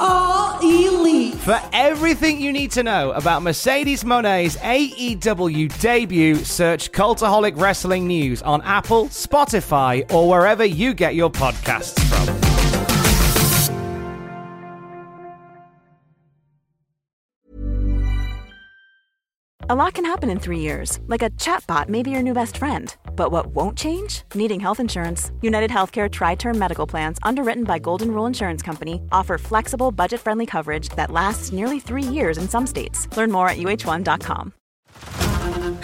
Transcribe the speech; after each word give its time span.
are 0.00 0.58
elite. 0.62 1.34
For 1.34 1.60
everything 1.72 2.40
you 2.40 2.52
need 2.52 2.70
to 2.72 2.82
know 2.82 3.12
about 3.12 3.42
Mercedes 3.42 4.02
Moné's 4.02 4.56
AEW 4.56 5.78
debut, 5.80 6.36
search 6.36 6.90
Cultaholic 6.90 7.60
Wrestling 7.60 8.06
News 8.06 8.42
on 8.42 8.62
Apple, 8.62 9.06
Spotify, 9.06 10.10
or 10.12 10.28
wherever 10.28 10.64
you 10.64 10.94
get 10.94 11.14
your 11.14 11.30
podcasts 11.30 12.00
from. 12.08 12.39
A 19.70 19.76
lot 19.76 19.94
can 19.94 20.04
happen 20.04 20.30
in 20.30 20.40
three 20.40 20.58
years, 20.58 20.98
like 21.06 21.22
a 21.22 21.30
chatbot 21.38 21.88
may 21.88 22.02
be 22.02 22.10
your 22.10 22.24
new 22.24 22.34
best 22.34 22.56
friend. 22.56 22.92
But 23.14 23.30
what 23.30 23.54
won't 23.54 23.78
change? 23.78 24.24
Needing 24.34 24.58
health 24.58 24.80
insurance. 24.80 25.30
United 25.42 25.70
Healthcare 25.70 26.10
Tri 26.10 26.34
Term 26.34 26.58
Medical 26.58 26.88
Plans, 26.88 27.18
underwritten 27.22 27.62
by 27.62 27.78
Golden 27.78 28.10
Rule 28.10 28.26
Insurance 28.26 28.62
Company, 28.62 29.00
offer 29.12 29.38
flexible, 29.38 29.92
budget 29.92 30.20
friendly 30.20 30.44
coverage 30.44 30.88
that 30.96 31.12
lasts 31.12 31.52
nearly 31.52 31.78
three 31.78 32.02
years 32.02 32.36
in 32.36 32.48
some 32.48 32.66
states. 32.66 33.06
Learn 33.16 33.30
more 33.30 33.48
at 33.48 33.58
uh1.com. 33.58 34.52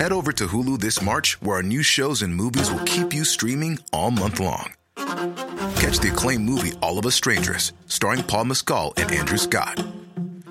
Head 0.00 0.10
over 0.10 0.32
to 0.32 0.48
Hulu 0.48 0.80
this 0.80 1.00
March, 1.00 1.40
where 1.40 1.58
our 1.58 1.62
new 1.62 1.84
shows 1.84 2.22
and 2.22 2.34
movies 2.34 2.72
will 2.72 2.84
keep 2.86 3.14
you 3.14 3.22
streaming 3.24 3.78
all 3.92 4.10
month 4.10 4.40
long. 4.40 4.74
Catch 4.96 6.00
the 6.00 6.10
acclaimed 6.12 6.44
movie 6.44 6.72
All 6.82 6.98
of 6.98 7.06
Us 7.06 7.14
Strangers, 7.14 7.72
starring 7.86 8.24
Paul 8.24 8.46
Mescal 8.46 8.94
and 8.96 9.12
Andrew 9.12 9.38
Scott. 9.38 9.80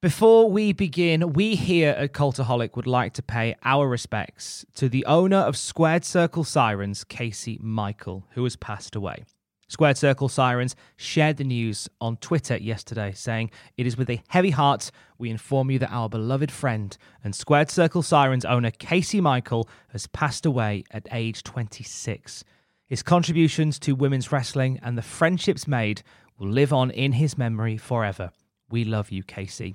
Before 0.00 0.48
we 0.48 0.72
begin, 0.72 1.32
we 1.32 1.56
here 1.56 1.90
at 1.90 2.12
Cultaholic 2.12 2.76
would 2.76 2.86
like 2.86 3.14
to 3.14 3.22
pay 3.22 3.56
our 3.64 3.88
respects 3.88 4.64
to 4.76 4.88
the 4.88 5.04
owner 5.06 5.38
of 5.38 5.56
Squared 5.56 6.04
Circle 6.04 6.44
Sirens, 6.44 7.02
Casey 7.02 7.58
Michael, 7.60 8.24
who 8.34 8.44
has 8.44 8.54
passed 8.54 8.94
away. 8.94 9.24
Squared 9.66 9.96
Circle 9.98 10.28
Sirens 10.28 10.76
shared 10.96 11.36
the 11.36 11.42
news 11.42 11.88
on 12.00 12.16
Twitter 12.18 12.56
yesterday, 12.56 13.10
saying, 13.12 13.50
It 13.76 13.88
is 13.88 13.96
with 13.96 14.08
a 14.08 14.22
heavy 14.28 14.50
heart 14.50 14.92
we 15.18 15.30
inform 15.30 15.68
you 15.68 15.80
that 15.80 15.90
our 15.90 16.08
beloved 16.08 16.52
friend 16.52 16.96
and 17.24 17.34
Squared 17.34 17.68
Circle 17.68 18.02
Sirens 18.02 18.44
owner 18.44 18.70
Casey 18.70 19.20
Michael 19.20 19.68
has 19.88 20.06
passed 20.06 20.46
away 20.46 20.84
at 20.92 21.08
age 21.10 21.42
26. 21.42 22.44
His 22.86 23.02
contributions 23.02 23.80
to 23.80 23.96
women's 23.96 24.30
wrestling 24.30 24.78
and 24.80 24.96
the 24.96 25.02
friendships 25.02 25.66
made 25.66 26.02
will 26.38 26.50
live 26.50 26.72
on 26.72 26.92
in 26.92 27.14
his 27.14 27.36
memory 27.36 27.76
forever. 27.76 28.30
We 28.70 28.84
love 28.84 29.10
you, 29.10 29.24
Casey. 29.24 29.74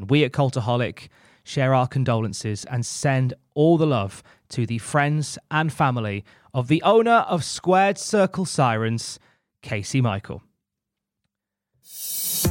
And 0.00 0.10
we 0.10 0.24
at 0.24 0.32
Cultaholic 0.32 1.08
share 1.44 1.74
our 1.74 1.86
condolences 1.86 2.64
and 2.64 2.84
send 2.86 3.34
all 3.54 3.76
the 3.76 3.86
love 3.86 4.22
to 4.48 4.66
the 4.66 4.78
friends 4.78 5.38
and 5.50 5.70
family 5.70 6.24
of 6.54 6.68
the 6.68 6.82
owner 6.82 7.26
of 7.28 7.44
Squared 7.44 7.98
Circle 7.98 8.46
Sirens, 8.46 9.18
Casey 9.62 10.00
Michael. 10.00 10.42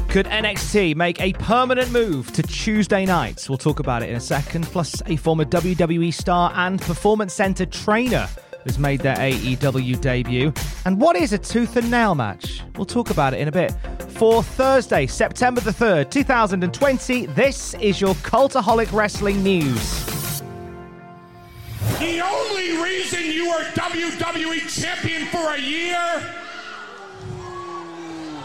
Could 0.09 0.27
NXT 0.27 0.95
make 0.95 1.19
a 1.19 1.33
permanent 1.33 1.91
move 1.91 2.31
to 2.33 2.43
Tuesday 2.43 3.05
nights? 3.05 3.49
We'll 3.49 3.57
talk 3.57 3.79
about 3.79 4.03
it 4.03 4.09
in 4.09 4.15
a 4.15 4.21
second. 4.21 4.65
Plus, 4.65 5.01
a 5.07 5.15
former 5.15 5.45
WWE 5.45 6.13
star 6.13 6.51
and 6.55 6.79
Performance 6.79 7.33
Center 7.33 7.65
trainer 7.65 8.27
has 8.65 8.77
made 8.79 9.01
their 9.01 9.15
AEW 9.15 9.99
debut. 10.01 10.53
And 10.85 10.99
what 10.99 11.15
is 11.15 11.33
a 11.33 11.37
tooth 11.37 11.75
and 11.77 11.89
nail 11.89 12.15
match? 12.15 12.61
We'll 12.75 12.85
talk 12.85 13.09
about 13.09 13.33
it 13.33 13.39
in 13.39 13.47
a 13.47 13.51
bit. 13.51 13.73
For 14.09 14.43
Thursday, 14.43 15.07
September 15.07 15.61
the 15.61 15.71
3rd, 15.71 16.11
2020, 16.11 17.27
this 17.27 17.73
is 17.75 18.01
your 18.01 18.15
Cultaholic 18.15 18.91
Wrestling 18.91 19.41
News. 19.43 20.41
The 21.99 22.21
only 22.21 22.81
reason 22.83 23.25
you 23.25 23.49
are 23.49 23.61
WWE 23.61 24.81
champion 24.81 25.25
for 25.27 25.53
a 25.53 25.59
year 25.59 26.35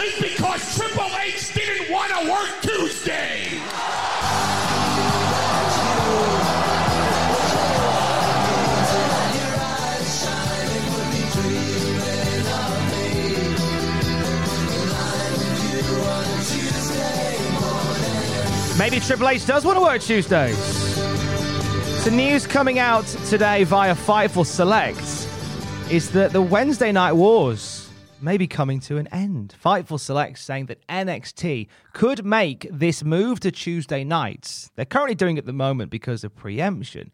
is 0.03 0.21
because 0.21 0.77
Triple 0.77 1.10
H 1.25 1.55
didn't 1.55 1.91
want 1.93 2.12
to 2.12 2.31
work 2.31 2.50
Tuesday. 2.62 3.60
Maybe 18.77 18.99
Triple 18.99 19.29
H 19.29 19.47
does 19.47 19.65
want 19.65 19.79
to 19.79 19.83
work 19.83 20.01
Tuesdays. 20.01 20.95
The 22.05 22.11
news 22.11 22.45
coming 22.45 22.81
out 22.81 23.07
today 23.29 23.62
via 23.62 23.95
Fightful 23.95 24.45
Select 24.45 24.99
is 25.93 26.11
that 26.11 26.33
the 26.33 26.43
Wednesday 26.43 26.91
Night 26.91 27.13
Wars 27.13 27.89
may 28.21 28.37
be 28.37 28.49
coming 28.49 28.81
to 28.81 28.97
an 28.97 29.07
end. 29.13 29.55
Fightful 29.65 30.01
Select 30.01 30.41
saying 30.41 30.67
that 30.67 30.84
NXT 30.89 31.69
could 31.93 32.25
make 32.25 32.67
this 32.69 33.05
move 33.05 33.39
to 33.41 33.53
Tuesday 33.53 34.03
nights. 34.03 34.73
They're 34.75 34.84
currently 34.84 35.15
doing 35.15 35.37
it 35.37 35.41
at 35.41 35.47
the 35.47 35.53
moment 35.53 35.93
because 35.93 36.25
of 36.25 36.34
preemption, 36.34 37.13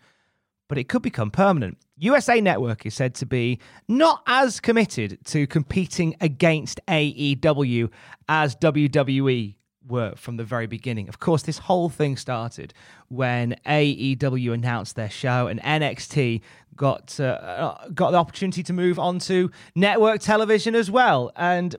but 0.67 0.79
it 0.79 0.89
could 0.89 1.03
become 1.03 1.31
permanent. 1.31 1.77
USA 1.99 2.41
Network 2.41 2.87
is 2.87 2.95
said 2.95 3.15
to 3.17 3.27
be 3.27 3.59
not 3.87 4.23
as 4.27 4.61
committed 4.61 5.19
to 5.27 5.47
competing 5.47 6.17
against 6.23 6.81
AEW 6.89 7.91
as 8.31 8.57
WWE 8.57 9.57
were 9.87 10.15
from 10.17 10.37
the 10.37 10.45
very 10.45 10.67
beginning. 10.67 11.09
Of 11.09 11.19
course, 11.19 11.43
this 11.43 11.59
whole 11.59 11.89
thing 11.89 12.17
started 12.17 12.75
when 13.09 13.57
AEW 13.67 14.53
announced 14.53 14.97
their 14.97 15.11
show 15.11 15.47
and 15.47 15.61
NXT 15.61 16.43
got 16.77 17.19
uh, 17.19 17.25
uh, 17.25 17.89
got 17.89 18.11
the 18.11 18.17
opportunity 18.17 18.63
to 18.63 18.73
move 18.73 18.99
on 18.99 19.19
to 19.21 19.51
network 19.75 20.21
television 20.21 20.75
as 20.75 20.91
well. 20.91 21.33
And 21.37 21.77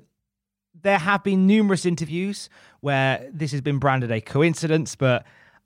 there 0.81 0.97
have 0.97 1.23
been 1.23 1.47
numerous 1.47 1.85
interviews 1.85 2.49
where 2.81 3.29
this 3.31 3.51
has 3.51 3.61
been 3.61 3.79
branded 3.79 4.11
a 4.11 4.21
coincidence, 4.21 4.95
but 4.95 5.25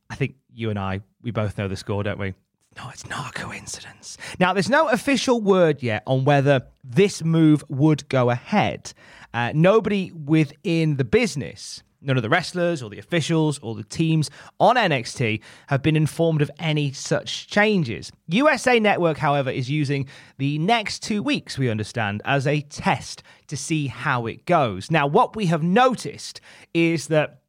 I 0.10 0.16
think 0.16 0.36
you 0.54 0.70
and 0.70 0.80
I 0.80 1.02
we 1.22 1.32
both 1.32 1.58
know 1.58 1.68
the 1.68 1.76
score, 1.76 2.04
don't 2.04 2.20
we? 2.20 2.34
No, 2.78 2.90
it's 2.90 3.08
not 3.08 3.30
a 3.30 3.34
coincidence. 3.34 4.18
Now, 4.38 4.52
there's 4.52 4.70
no 4.70 4.90
official 4.90 5.40
word 5.40 5.82
yet 5.82 6.04
on 6.06 6.26
whether 6.26 6.68
this 6.84 7.24
move 7.24 7.64
would 7.70 8.08
go 8.10 8.30
ahead. 8.30 8.94
Uh, 9.34 9.54
nobody 9.56 10.12
within 10.12 10.98
the 10.98 11.06
business 11.06 11.84
None 12.06 12.18
of 12.18 12.24
the 12.24 12.30
wrestlers 12.30 12.84
or 12.84 12.90
the 12.90 13.00
officials 13.00 13.60
or 13.60 13.74
the 13.74 13.84
teams 13.84 14.30
on 14.60 14.76
NXT 14.76 15.42
have 15.68 15.82
been 15.82 15.96
informed 15.96 16.42
of 16.42 16.52
any 16.60 16.92
such 16.92 17.48
changes. 17.48 18.12
USA 18.28 18.80
Network, 18.80 19.18
however, 19.18 19.50
is 19.50 19.70
using 19.70 20.08
the 20.38 20.60
next 20.60 21.02
two 21.02 21.24
weeks, 21.24 21.58
we 21.58 21.70
understand, 21.70 22.22
as 22.24 22.46
a 22.46 22.62
test 22.62 23.24
to 23.48 23.58
see 23.58 23.88
how 23.88 24.28
it 24.28 24.46
goes. 24.46 24.92
Now, 24.92 25.08
what 25.08 25.36
we 25.36 25.48
have 25.48 25.64
noticed 25.64 26.42
is 26.74 27.08
that 27.08 27.42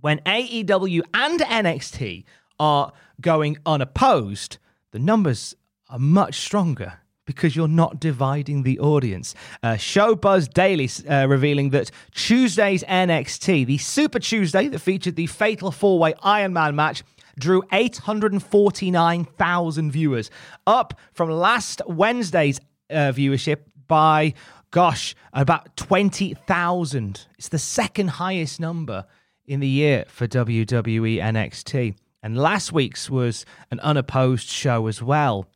when 0.00 0.18
AEW 0.20 1.00
and 1.14 1.40
NXT 1.40 2.24
are 2.60 2.92
going 3.20 3.56
unopposed, 3.64 4.58
the 4.90 4.98
numbers 4.98 5.54
are 5.88 5.98
much 5.98 6.34
stronger 6.34 6.98
because 7.26 7.56
you're 7.56 7.68
not 7.68 8.00
dividing 8.00 8.62
the 8.62 8.78
audience. 8.80 9.34
Uh, 9.62 9.74
Showbuzz 9.74 10.50
Daily 10.52 10.90
uh, 11.08 11.26
revealing 11.28 11.70
that 11.70 11.90
Tuesday's 12.14 12.82
NXT, 12.84 13.66
the 13.66 13.78
Super 13.78 14.18
Tuesday 14.18 14.68
that 14.68 14.80
featured 14.80 15.16
the 15.16 15.26
Fatal 15.26 15.70
Four 15.70 15.98
Way 15.98 16.12
Iron 16.22 16.52
Man 16.52 16.76
match, 16.76 17.02
drew 17.38 17.62
849,000 17.72 19.90
viewers, 19.90 20.30
up 20.66 20.92
from 21.12 21.30
last 21.30 21.80
Wednesday's 21.86 22.60
uh, 22.90 23.12
viewership 23.12 23.60
by, 23.86 24.34
gosh, 24.70 25.14
about 25.32 25.74
20,000. 25.76 27.26
It's 27.38 27.48
the 27.48 27.58
second 27.58 28.08
highest 28.08 28.60
number 28.60 29.06
in 29.46 29.60
the 29.60 29.68
year 29.68 30.04
for 30.08 30.26
WWE 30.26 31.18
NXT. 31.18 31.94
And 32.22 32.38
last 32.38 32.72
week's 32.72 33.10
was 33.10 33.44
an 33.70 33.80
unopposed 33.80 34.48
show 34.48 34.86
as 34.86 35.02
well. 35.02 35.48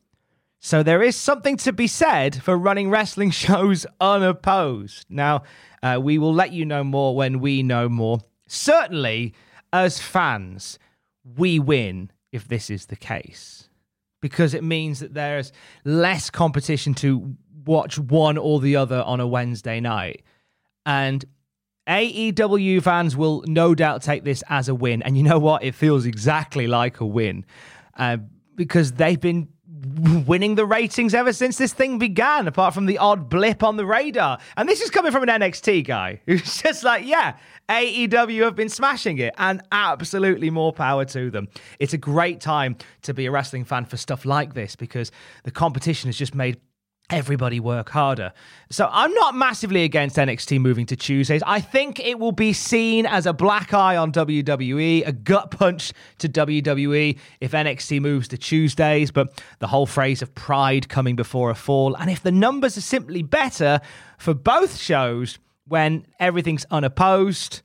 So 0.66 0.82
there 0.82 1.00
is 1.00 1.14
something 1.14 1.56
to 1.58 1.72
be 1.72 1.86
said 1.86 2.42
for 2.42 2.58
running 2.58 2.90
wrestling 2.90 3.30
shows 3.44 3.86
unopposed. 4.00 5.06
Now, 5.08 5.44
uh, 5.80 6.00
we 6.02 6.18
will 6.18 6.34
let 6.34 6.50
you 6.50 6.64
know 6.64 6.82
more 6.82 7.14
when 7.14 7.38
we 7.38 7.62
know 7.62 7.88
more. 7.88 8.18
Certainly, 8.48 9.32
as 9.72 10.00
fans, 10.00 10.80
we 11.36 11.60
win 11.60 12.10
if 12.32 12.48
this 12.48 12.68
is 12.68 12.86
the 12.86 12.96
case 12.96 13.68
because 14.20 14.54
it 14.54 14.64
means 14.64 14.98
that 14.98 15.14
there's 15.14 15.52
less 15.84 16.30
competition 16.30 16.94
to 16.94 17.36
watch 17.64 17.96
one 17.96 18.36
or 18.36 18.58
the 18.58 18.74
other 18.74 19.02
on 19.02 19.20
a 19.20 19.26
Wednesday 19.28 19.78
night. 19.78 20.24
And 20.84 21.24
AEW 21.88 22.82
fans 22.82 23.16
will 23.16 23.44
no 23.46 23.76
doubt 23.76 24.02
take 24.02 24.24
this 24.24 24.42
as 24.48 24.68
a 24.68 24.74
win. 24.74 25.00
And 25.02 25.16
you 25.16 25.22
know 25.22 25.38
what? 25.38 25.62
It 25.62 25.76
feels 25.76 26.06
exactly 26.06 26.66
like 26.66 26.98
a 26.98 27.06
win 27.06 27.46
uh, 27.96 28.16
because 28.56 28.94
they've 28.94 29.20
been 29.20 29.46
winning 30.26 30.54
the 30.54 30.66
ratings 30.66 31.14
ever 31.14 31.32
since 31.32 31.58
this 31.58 31.72
thing 31.72 31.98
began, 31.98 32.48
apart 32.48 32.74
from 32.74 32.86
the 32.86 32.98
odd 32.98 33.28
blip 33.28 33.62
on 33.62 33.76
the 33.76 33.86
radar. 33.86 34.38
And 34.56 34.68
this 34.68 34.80
is 34.80 34.90
coming 34.90 35.12
from 35.12 35.22
an 35.22 35.28
NXT 35.28 35.86
guy 35.86 36.20
who's 36.26 36.62
just 36.62 36.84
like, 36.84 37.06
yeah, 37.06 37.36
AEW 37.68 38.44
have 38.44 38.56
been 38.56 38.68
smashing 38.68 39.18
it, 39.18 39.34
and 39.38 39.62
absolutely 39.72 40.50
more 40.50 40.72
power 40.72 41.04
to 41.06 41.30
them. 41.30 41.48
It's 41.78 41.92
a 41.92 41.98
great 41.98 42.40
time 42.40 42.76
to 43.02 43.14
be 43.14 43.26
a 43.26 43.30
wrestling 43.30 43.64
fan 43.64 43.84
for 43.84 43.96
stuff 43.96 44.24
like 44.24 44.54
this 44.54 44.76
because 44.76 45.10
the 45.44 45.50
competition 45.50 46.08
has 46.08 46.16
just 46.16 46.34
made 46.34 46.60
everybody 47.10 47.60
work 47.60 47.90
harder. 47.90 48.32
So 48.70 48.88
I'm 48.90 49.12
not 49.14 49.34
massively 49.34 49.84
against 49.84 50.16
NXT 50.16 50.60
moving 50.60 50.86
to 50.86 50.96
Tuesdays. 50.96 51.42
I 51.46 51.60
think 51.60 52.00
it 52.00 52.18
will 52.18 52.32
be 52.32 52.52
seen 52.52 53.06
as 53.06 53.26
a 53.26 53.32
black 53.32 53.72
eye 53.72 53.96
on 53.96 54.12
WWE, 54.12 55.06
a 55.06 55.12
gut 55.12 55.50
punch 55.50 55.92
to 56.18 56.28
WWE 56.28 57.18
if 57.40 57.52
NXT 57.52 58.00
moves 58.00 58.28
to 58.28 58.38
Tuesdays, 58.38 59.10
but 59.10 59.40
the 59.60 59.68
whole 59.68 59.86
phrase 59.86 60.22
of 60.22 60.34
pride 60.34 60.88
coming 60.88 61.16
before 61.16 61.50
a 61.50 61.54
fall. 61.54 61.94
And 61.94 62.10
if 62.10 62.22
the 62.22 62.32
numbers 62.32 62.76
are 62.76 62.82
simply 62.82 63.22
better 63.22 63.80
for 64.18 64.34
both 64.34 64.76
shows 64.76 65.38
when 65.68 66.06
everything's 66.18 66.64
unopposed, 66.70 67.62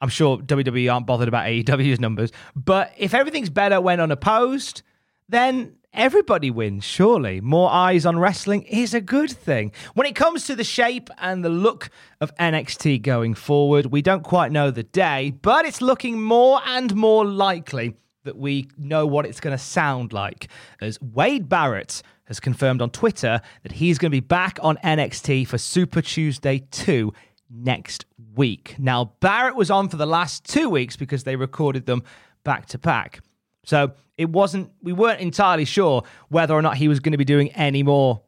I'm 0.00 0.08
sure 0.08 0.38
WWE 0.38 0.92
aren't 0.92 1.06
bothered 1.06 1.28
about 1.28 1.46
AEW's 1.46 1.98
numbers, 1.98 2.30
but 2.54 2.92
if 2.96 3.14
everything's 3.14 3.50
better 3.50 3.80
when 3.80 4.00
unopposed, 4.00 4.82
then 5.28 5.76
everybody 5.94 6.50
wins, 6.50 6.84
surely. 6.84 7.40
More 7.40 7.70
eyes 7.70 8.04
on 8.04 8.18
wrestling 8.18 8.62
is 8.62 8.94
a 8.94 9.00
good 9.00 9.30
thing. 9.30 9.72
When 9.94 10.06
it 10.06 10.14
comes 10.14 10.46
to 10.46 10.56
the 10.56 10.64
shape 10.64 11.08
and 11.18 11.44
the 11.44 11.48
look 11.48 11.90
of 12.20 12.34
NXT 12.36 13.02
going 13.02 13.34
forward, 13.34 13.86
we 13.86 14.02
don't 14.02 14.22
quite 14.22 14.52
know 14.52 14.70
the 14.70 14.82
day, 14.82 15.32
but 15.42 15.64
it's 15.64 15.80
looking 15.80 16.22
more 16.22 16.60
and 16.66 16.94
more 16.94 17.24
likely 17.24 17.94
that 18.24 18.36
we 18.36 18.68
know 18.76 19.06
what 19.06 19.26
it's 19.26 19.40
going 19.40 19.56
to 19.56 19.62
sound 19.62 20.12
like. 20.12 20.48
As 20.80 21.00
Wade 21.00 21.48
Barrett 21.48 22.02
has 22.24 22.40
confirmed 22.40 22.82
on 22.82 22.90
Twitter 22.90 23.40
that 23.62 23.72
he's 23.72 23.98
going 23.98 24.10
to 24.10 24.16
be 24.16 24.20
back 24.20 24.58
on 24.62 24.76
NXT 24.78 25.46
for 25.46 25.58
Super 25.58 26.02
Tuesday 26.02 26.66
2 26.70 27.12
next 27.50 28.06
week. 28.34 28.74
Now, 28.78 29.12
Barrett 29.20 29.56
was 29.56 29.70
on 29.70 29.88
for 29.88 29.96
the 29.96 30.06
last 30.06 30.44
two 30.44 30.68
weeks 30.68 30.96
because 30.96 31.24
they 31.24 31.36
recorded 31.36 31.86
them 31.86 32.02
back 32.42 32.66
to 32.66 32.78
back. 32.78 33.20
So 33.64 33.92
it 34.16 34.30
wasn't, 34.30 34.70
we 34.82 34.92
weren't 34.92 35.20
entirely 35.20 35.64
sure 35.64 36.04
whether 36.28 36.54
or 36.54 36.62
not 36.62 36.76
he 36.76 36.88
was 36.88 37.00
going 37.00 37.12
to 37.12 37.18
be 37.18 37.24
doing 37.24 37.50
any 37.52 37.82
more 37.82 38.22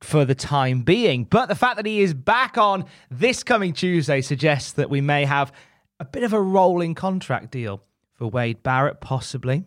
for 0.00 0.24
the 0.24 0.34
time 0.34 0.82
being. 0.82 1.24
But 1.24 1.48
the 1.48 1.54
fact 1.54 1.76
that 1.76 1.86
he 1.86 2.00
is 2.00 2.14
back 2.14 2.58
on 2.58 2.84
this 3.10 3.42
coming 3.42 3.72
Tuesday 3.72 4.20
suggests 4.20 4.72
that 4.72 4.90
we 4.90 5.00
may 5.00 5.24
have 5.24 5.52
a 5.98 6.04
bit 6.04 6.22
of 6.22 6.32
a 6.32 6.40
rolling 6.40 6.94
contract 6.94 7.50
deal 7.50 7.82
for 8.14 8.28
Wade 8.28 8.62
Barrett, 8.62 9.00
possibly. 9.00 9.64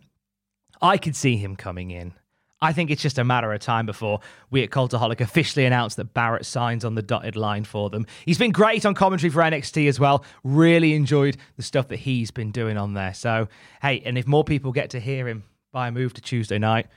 I 0.80 0.96
could 0.96 1.16
see 1.16 1.36
him 1.36 1.56
coming 1.56 1.90
in. 1.90 2.14
I 2.60 2.72
think 2.72 2.90
it's 2.90 3.02
just 3.02 3.18
a 3.18 3.24
matter 3.24 3.52
of 3.52 3.60
time 3.60 3.86
before 3.86 4.20
we 4.50 4.62
at 4.64 4.70
Cultaholic 4.70 5.20
officially 5.20 5.64
announce 5.64 5.94
that 5.94 6.12
Barrett 6.12 6.44
signs 6.44 6.84
on 6.84 6.94
the 6.94 7.02
dotted 7.02 7.36
line 7.36 7.64
for 7.64 7.88
them. 7.88 8.06
He's 8.24 8.38
been 8.38 8.50
great 8.50 8.84
on 8.84 8.94
commentary 8.94 9.30
for 9.30 9.42
NXT 9.42 9.88
as 9.88 10.00
well. 10.00 10.24
Really 10.42 10.94
enjoyed 10.94 11.36
the 11.56 11.62
stuff 11.62 11.88
that 11.88 12.00
he's 12.00 12.30
been 12.30 12.50
doing 12.50 12.76
on 12.76 12.94
there. 12.94 13.14
So, 13.14 13.48
hey, 13.80 14.02
and 14.04 14.18
if 14.18 14.26
more 14.26 14.42
people 14.42 14.72
get 14.72 14.90
to 14.90 15.00
hear 15.00 15.28
him 15.28 15.44
by 15.72 15.88
a 15.88 15.92
move 15.92 16.14
to 16.14 16.20
Tuesday 16.20 16.58
night, 16.58 16.88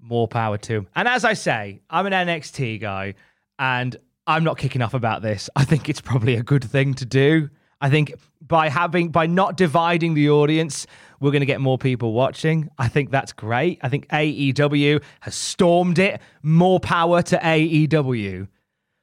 more 0.00 0.28
power 0.28 0.58
to 0.58 0.74
him. 0.74 0.86
And 0.94 1.08
as 1.08 1.24
I 1.24 1.32
say, 1.32 1.80
I'm 1.90 2.06
an 2.06 2.12
NXT 2.12 2.80
guy 2.80 3.14
and 3.58 3.96
I'm 4.26 4.44
not 4.44 4.58
kicking 4.58 4.82
off 4.82 4.94
about 4.94 5.22
this. 5.22 5.50
I 5.56 5.64
think 5.64 5.88
it's 5.88 6.00
probably 6.00 6.36
a 6.36 6.42
good 6.42 6.62
thing 6.62 6.94
to 6.94 7.04
do. 7.04 7.50
I 7.80 7.90
think 7.90 8.14
by 8.40 8.68
having 8.68 9.10
by 9.10 9.26
not 9.26 9.56
dividing 9.56 10.14
the 10.14 10.30
audience, 10.30 10.86
we're 11.20 11.30
going 11.30 11.40
to 11.40 11.46
get 11.46 11.60
more 11.60 11.78
people 11.78 12.12
watching. 12.12 12.68
I 12.78 12.88
think 12.88 13.10
that's 13.10 13.32
great. 13.32 13.78
I 13.82 13.88
think 13.88 14.08
AEW 14.08 15.02
has 15.20 15.34
stormed 15.34 15.98
it. 15.98 16.20
More 16.42 16.80
power 16.80 17.22
to 17.22 17.36
AEW 17.38 18.48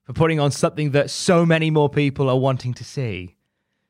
for 0.04 0.14
putting 0.14 0.40
on 0.40 0.52
something 0.52 0.92
that 0.92 1.10
so 1.10 1.46
many 1.46 1.72
more 1.72 1.90
people 1.90 2.30
are 2.30 2.38
wanting 2.38 2.74
to 2.76 2.84
see. 2.84 3.36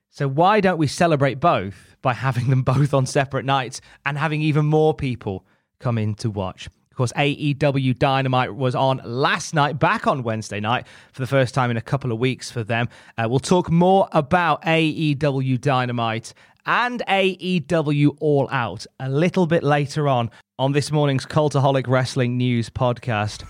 So 0.09 0.27
why 0.27 0.61
don't 0.61 0.77
we 0.77 0.87
celebrate 0.87 1.39
both 1.39 1.97
by 2.01 2.13
having 2.13 2.49
them 2.49 2.61
both 2.73 2.93
on 2.93 3.05
separate 3.05 3.45
nights 3.45 3.81
and 4.05 4.17
having 4.17 4.41
even 4.41 4.65
more 4.65 4.93
people 4.93 5.45
come 5.79 5.97
in 5.97 6.15
to 6.15 6.29
watch? 6.29 6.69
Of 6.95 6.97
course, 6.97 7.11
AEW 7.17 7.99
Dynamite 7.99 8.55
was 8.55 8.73
on 8.73 9.01
last 9.03 9.53
night, 9.53 9.77
back 9.77 10.07
on 10.07 10.23
Wednesday 10.23 10.61
night 10.61 10.87
for 11.11 11.21
the 11.21 11.27
first 11.27 11.53
time 11.53 11.69
in 11.69 11.75
a 11.75 11.81
couple 11.81 12.13
of 12.13 12.19
weeks 12.19 12.49
for 12.49 12.63
them. 12.63 12.87
Uh, 13.17 13.27
we'll 13.29 13.39
talk 13.39 13.69
more 13.69 14.07
about 14.13 14.61
AEW 14.61 15.59
Dynamite 15.59 16.33
and 16.65 17.03
AEW 17.05 18.15
All 18.21 18.47
Out 18.49 18.85
a 18.97 19.09
little 19.09 19.45
bit 19.45 19.61
later 19.61 20.07
on 20.07 20.31
on 20.57 20.71
this 20.71 20.89
morning's 20.89 21.25
Cultaholic 21.25 21.85
Wrestling 21.85 22.37
News 22.37 22.69
podcast. 22.69 23.43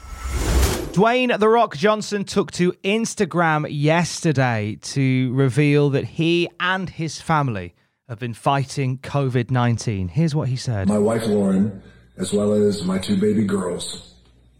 Dwayne 0.93 1.37
The 1.37 1.47
Rock 1.47 1.77
Johnson 1.77 2.23
took 2.23 2.51
to 2.53 2.71
Instagram 2.83 3.67
yesterday 3.69 4.79
to 4.81 5.31
reveal 5.35 5.91
that 5.91 6.05
he 6.05 6.49
and 6.59 6.89
his 6.89 7.21
family 7.21 7.75
have 8.09 8.17
been 8.17 8.33
fighting 8.33 8.97
COVID 8.97 9.51
19. 9.51 10.07
Here's 10.07 10.33
what 10.33 10.49
he 10.49 10.55
said 10.55 10.87
My 10.87 10.97
wife 10.97 11.27
Lauren 11.27 11.83
as 12.17 12.31
well 12.33 12.53
as 12.53 12.83
my 12.83 12.97
two 12.97 13.17
baby 13.17 13.43
girls 13.43 14.13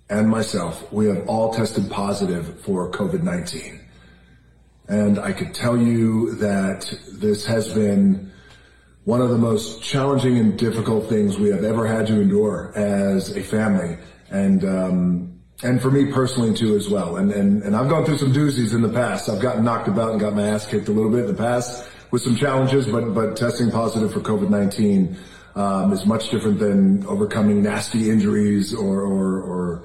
and 0.09 0.29
myself, 0.29 0.91
we 0.91 1.07
have 1.07 1.27
all 1.27 1.53
tested 1.53 1.89
positive 1.89 2.59
for 2.61 2.91
COVID-19. 2.91 3.79
And 4.87 5.17
I 5.17 5.31
could 5.31 5.53
tell 5.53 5.75
you 5.75 6.35
that 6.35 6.93
this 7.11 7.45
has 7.45 7.73
been 7.73 8.31
one 9.05 9.21
of 9.21 9.29
the 9.29 9.37
most 9.37 9.81
challenging 9.81 10.37
and 10.37 10.57
difficult 10.57 11.09
things 11.09 11.37
we 11.37 11.49
have 11.49 11.63
ever 11.63 11.87
had 11.87 12.07
to 12.07 12.21
endure 12.21 12.71
as 12.75 13.35
a 13.35 13.41
family. 13.41 13.97
And, 14.29 14.63
um, 14.63 15.39
and 15.63 15.81
for 15.81 15.89
me 15.89 16.11
personally 16.11 16.53
too 16.53 16.75
as 16.75 16.89
well. 16.89 17.17
And, 17.17 17.31
and, 17.31 17.63
and 17.63 17.75
I've 17.75 17.89
gone 17.89 18.05
through 18.05 18.17
some 18.17 18.33
doozies 18.33 18.73
in 18.75 18.81
the 18.81 18.89
past. 18.89 19.29
I've 19.29 19.41
gotten 19.41 19.63
knocked 19.63 19.87
about 19.87 20.11
and 20.11 20.19
got 20.19 20.35
my 20.35 20.47
ass 20.47 20.67
kicked 20.67 20.87
a 20.87 20.91
little 20.91 21.11
bit 21.11 21.21
in 21.21 21.27
the 21.27 21.33
past 21.33 21.87
with 22.11 22.21
some 22.21 22.35
challenges, 22.35 22.85
but, 22.85 23.13
but 23.13 23.37
testing 23.37 23.71
positive 23.71 24.13
for 24.13 24.19
COVID-19 24.19 25.17
um, 25.55 25.93
is 25.93 26.05
much 26.05 26.29
different 26.29 26.59
than 26.59 27.05
overcoming 27.07 27.63
nasty 27.63 28.09
injuries 28.09 28.73
or, 28.73 29.01
or, 29.01 29.41
or, 29.41 29.83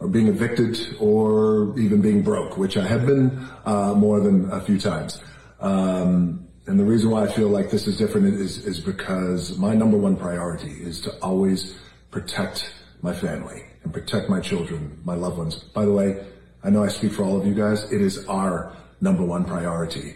or, 0.00 0.08
being 0.08 0.26
evicted 0.26 0.96
or 0.98 1.78
even 1.78 2.00
being 2.00 2.22
broke, 2.22 2.56
which 2.56 2.76
I 2.76 2.86
have 2.86 3.06
been 3.06 3.46
uh, 3.64 3.94
more 3.94 4.20
than 4.20 4.50
a 4.50 4.60
few 4.60 4.80
times. 4.80 5.20
Um, 5.60 6.48
and 6.66 6.78
the 6.78 6.84
reason 6.84 7.10
why 7.10 7.24
I 7.24 7.32
feel 7.32 7.48
like 7.48 7.70
this 7.70 7.86
is 7.86 7.98
different 7.98 8.26
is, 8.34 8.64
is 8.64 8.80
because 8.80 9.58
my 9.58 9.74
number 9.74 9.96
one 9.96 10.16
priority 10.16 10.72
is 10.72 11.00
to 11.02 11.10
always 11.20 11.76
protect 12.10 12.72
my 13.02 13.12
family 13.12 13.62
and 13.82 13.92
protect 13.92 14.28
my 14.28 14.40
children, 14.40 15.00
my 15.04 15.14
loved 15.14 15.38
ones. 15.38 15.56
By 15.56 15.84
the 15.84 15.92
way, 15.92 16.24
I 16.64 16.70
know 16.70 16.84
I 16.84 16.88
speak 16.88 17.12
for 17.12 17.24
all 17.24 17.38
of 17.38 17.46
you 17.46 17.54
guys. 17.54 17.90
It 17.92 18.00
is 18.00 18.26
our 18.26 18.72
number 19.00 19.24
one 19.24 19.44
priority. 19.44 20.14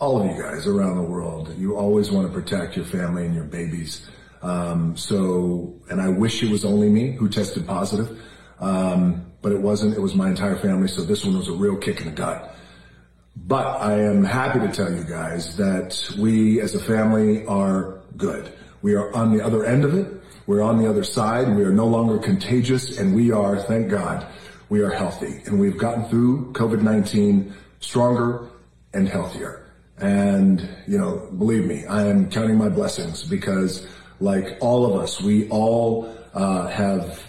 All 0.00 0.20
of 0.20 0.26
you 0.26 0.40
guys 0.40 0.66
around 0.66 0.96
the 0.96 1.02
world, 1.02 1.54
you 1.58 1.76
always 1.76 2.10
want 2.10 2.26
to 2.26 2.32
protect 2.32 2.76
your 2.76 2.84
family 2.84 3.24
and 3.24 3.34
your 3.34 3.44
babies. 3.44 4.08
Um, 4.42 4.96
so, 4.96 5.74
and 5.90 6.00
I 6.00 6.08
wish 6.08 6.42
it 6.42 6.50
was 6.50 6.64
only 6.64 6.88
me 6.88 7.12
who 7.12 7.28
tested 7.28 7.66
positive, 7.66 8.20
um, 8.60 9.32
but 9.42 9.52
it 9.52 9.60
wasn't. 9.60 9.96
It 9.96 10.00
was 10.00 10.14
my 10.14 10.28
entire 10.28 10.56
family. 10.56 10.88
So 10.88 11.02
this 11.02 11.24
one 11.24 11.36
was 11.36 11.48
a 11.48 11.52
real 11.52 11.76
kick 11.76 12.00
in 12.00 12.06
the 12.06 12.12
gut. 12.12 12.54
But 13.36 13.66
I 13.80 14.00
am 14.00 14.24
happy 14.24 14.58
to 14.60 14.68
tell 14.68 14.92
you 14.92 15.04
guys 15.04 15.56
that 15.56 16.12
we 16.18 16.60
as 16.60 16.74
a 16.74 16.80
family 16.80 17.46
are 17.46 18.00
good. 18.16 18.52
We 18.82 18.94
are 18.94 19.14
on 19.14 19.36
the 19.36 19.44
other 19.44 19.64
end 19.64 19.84
of 19.84 19.94
it. 19.94 20.20
We're 20.46 20.62
on 20.62 20.78
the 20.78 20.88
other 20.88 21.04
side. 21.04 21.54
We 21.54 21.62
are 21.62 21.72
no 21.72 21.86
longer 21.86 22.18
contagious 22.18 22.98
and 22.98 23.14
we 23.14 23.30
are, 23.30 23.58
thank 23.58 23.90
God, 23.90 24.26
we 24.68 24.80
are 24.80 24.90
healthy 24.90 25.42
and 25.44 25.60
we've 25.60 25.78
gotten 25.78 26.04
through 26.06 26.52
COVID-19 26.52 27.52
stronger 27.80 28.48
and 28.94 29.08
healthier. 29.08 29.64
And, 29.98 30.66
you 30.86 30.96
know, 30.96 31.28
believe 31.36 31.66
me, 31.66 31.84
I 31.86 32.06
am 32.06 32.30
counting 32.30 32.56
my 32.56 32.68
blessings 32.68 33.24
because 33.24 33.86
like 34.20 34.58
all 34.60 34.86
of 34.86 35.00
us, 35.00 35.20
we 35.20 35.48
all 35.48 36.14
uh, 36.34 36.66
have 36.68 37.22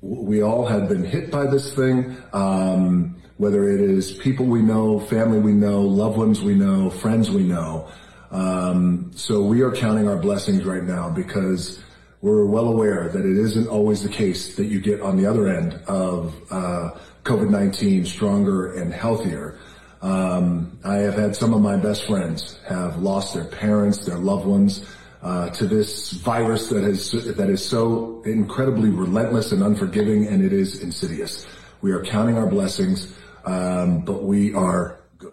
we 0.00 0.42
all 0.42 0.66
have 0.66 0.88
been 0.88 1.04
hit 1.04 1.30
by 1.30 1.46
this 1.46 1.74
thing. 1.74 2.16
Um, 2.32 3.20
whether 3.36 3.68
it 3.70 3.80
is 3.80 4.12
people 4.12 4.44
we 4.44 4.60
know, 4.60 5.00
family 5.00 5.38
we 5.38 5.52
know, 5.52 5.80
loved 5.80 6.18
ones 6.18 6.42
we 6.42 6.54
know, 6.54 6.90
friends 6.90 7.30
we 7.30 7.42
know. 7.42 7.88
Um, 8.30 9.12
so 9.14 9.42
we 9.42 9.62
are 9.62 9.72
counting 9.72 10.08
our 10.08 10.18
blessings 10.18 10.64
right 10.64 10.84
now 10.84 11.08
because 11.08 11.82
we're 12.20 12.44
well 12.44 12.68
aware 12.68 13.08
that 13.08 13.24
it 13.24 13.38
isn't 13.38 13.66
always 13.66 14.02
the 14.02 14.10
case 14.10 14.56
that 14.56 14.66
you 14.66 14.78
get 14.78 15.00
on 15.00 15.16
the 15.16 15.24
other 15.24 15.48
end 15.48 15.72
of 15.86 16.34
uh, 16.50 16.90
COVID-19 17.24 18.06
stronger 18.06 18.74
and 18.74 18.92
healthier. 18.92 19.58
Um, 20.02 20.78
I 20.84 20.96
have 20.96 21.14
had 21.14 21.34
some 21.34 21.54
of 21.54 21.62
my 21.62 21.76
best 21.76 22.04
friends 22.06 22.58
have 22.68 22.98
lost 22.98 23.34
their 23.34 23.44
parents, 23.44 24.04
their 24.04 24.18
loved 24.18 24.46
ones, 24.46 24.84
uh, 25.22 25.50
to 25.50 25.66
this 25.66 26.12
virus 26.12 26.68
that 26.68 26.84
is 26.84 27.10
that 27.36 27.50
is 27.50 27.64
so 27.64 28.22
incredibly 28.24 28.90
relentless 28.90 29.52
and 29.52 29.62
unforgiving, 29.62 30.26
and 30.26 30.44
it 30.44 30.52
is 30.52 30.82
insidious. 30.82 31.46
We 31.82 31.92
are 31.92 32.02
counting 32.04 32.36
our 32.36 32.46
blessings, 32.46 33.12
um, 33.44 34.00
but 34.04 34.24
we 34.24 34.54
are 34.54 35.00
good. 35.18 35.32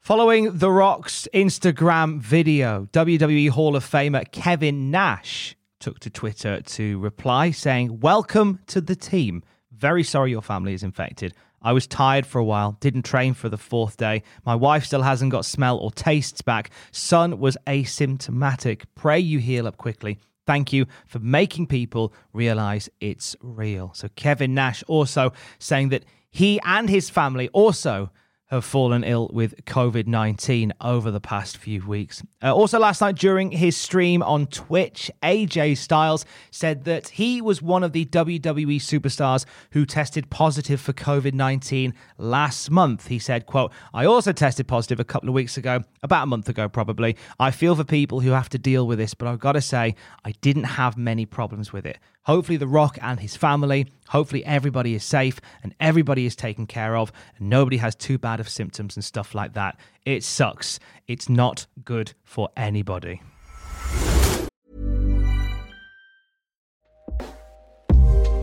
Following 0.00 0.58
The 0.58 0.70
Rock's 0.70 1.28
Instagram 1.32 2.20
video, 2.20 2.88
WWE 2.92 3.50
Hall 3.50 3.76
of 3.76 3.84
Famer 3.84 4.30
Kevin 4.32 4.90
Nash 4.90 5.56
took 5.80 5.98
to 6.00 6.10
Twitter 6.10 6.60
to 6.60 6.98
reply 6.98 7.50
saying, 7.50 8.00
Welcome 8.00 8.60
to 8.68 8.80
the 8.80 8.96
team. 8.96 9.42
Very 9.72 10.04
sorry 10.04 10.30
your 10.30 10.42
family 10.42 10.74
is 10.74 10.82
infected. 10.82 11.34
I 11.62 11.72
was 11.72 11.86
tired 11.86 12.26
for 12.26 12.38
a 12.38 12.44
while, 12.44 12.76
didn't 12.80 13.02
train 13.02 13.34
for 13.34 13.48
the 13.48 13.58
fourth 13.58 13.96
day. 13.96 14.22
My 14.46 14.54
wife 14.54 14.84
still 14.84 15.02
hasn't 15.02 15.32
got 15.32 15.44
smell 15.44 15.76
or 15.76 15.90
tastes 15.90 16.40
back. 16.40 16.70
Son 16.90 17.38
was 17.38 17.56
asymptomatic. 17.66 18.84
Pray 18.94 19.18
you 19.18 19.38
heal 19.38 19.66
up 19.66 19.76
quickly. 19.76 20.18
Thank 20.46 20.72
you 20.72 20.86
for 21.06 21.18
making 21.18 21.66
people 21.66 22.12
realize 22.32 22.88
it's 23.00 23.36
real. 23.40 23.92
So, 23.94 24.08
Kevin 24.16 24.54
Nash 24.54 24.82
also 24.86 25.32
saying 25.58 25.90
that 25.90 26.04
he 26.30 26.58
and 26.64 26.88
his 26.88 27.10
family 27.10 27.48
also 27.48 28.10
have 28.50 28.64
fallen 28.64 29.04
ill 29.04 29.30
with 29.32 29.64
COVID 29.64 30.06
19 30.06 30.72
over 30.80 31.10
the 31.10 31.20
past 31.20 31.56
few 31.56 31.86
weeks. 31.86 32.22
Uh, 32.42 32.54
also, 32.54 32.78
last 32.78 33.00
night 33.00 33.16
during 33.16 33.52
his 33.52 33.76
stream 33.76 34.22
on 34.22 34.46
Twitch, 34.46 35.10
AJ 35.22 35.76
Styles 35.76 36.24
said 36.50 36.84
that 36.84 37.10
he 37.10 37.40
was 37.40 37.62
one 37.62 37.84
of 37.84 37.92
the 37.92 38.04
WWE 38.06 38.76
superstars 38.76 39.44
who 39.72 39.86
tested 39.86 40.30
positive 40.30 40.80
for 40.80 40.92
COVID 40.92 41.32
19 41.32 41.94
last 42.18 42.70
month. 42.70 43.06
He 43.06 43.18
said, 43.18 43.46
quote, 43.46 43.72
I 43.94 44.04
also 44.04 44.32
tested 44.32 44.66
positive 44.66 44.98
a 44.98 45.04
couple 45.04 45.28
of 45.28 45.34
weeks 45.34 45.56
ago, 45.56 45.84
about 46.02 46.24
a 46.24 46.26
month 46.26 46.48
ago 46.48 46.68
probably. 46.68 47.16
I 47.38 47.50
feel 47.50 47.76
for 47.76 47.84
people 47.84 48.20
who 48.20 48.30
have 48.30 48.48
to 48.50 48.58
deal 48.58 48.86
with 48.86 48.98
this, 48.98 49.14
but 49.14 49.28
I've 49.28 49.38
got 49.38 49.52
to 49.52 49.60
say, 49.60 49.94
I 50.24 50.32
didn't 50.40 50.64
have 50.64 50.96
many 50.96 51.24
problems 51.24 51.72
with 51.72 51.86
it. 51.86 51.98
Hopefully, 52.24 52.58
The 52.58 52.66
Rock 52.66 52.98
and 53.00 53.18
his 53.18 53.34
family, 53.34 53.86
hopefully, 54.08 54.44
everybody 54.44 54.94
is 54.94 55.02
safe 55.02 55.40
and 55.62 55.74
everybody 55.80 56.26
is 56.26 56.36
taken 56.36 56.66
care 56.66 56.96
of 56.96 57.10
and 57.38 57.48
nobody 57.48 57.78
has 57.78 57.94
too 57.94 58.18
bad 58.18 58.40
of 58.40 58.48
symptoms 58.48 58.94
and 58.94 59.04
stuff 59.04 59.34
like 59.34 59.54
that. 59.54 59.78
It 60.04 60.22
sucks. 60.22 60.78
It's 61.08 61.28
not 61.28 61.66
good 61.82 62.12
for 62.22 62.50
anybody. 62.56 63.22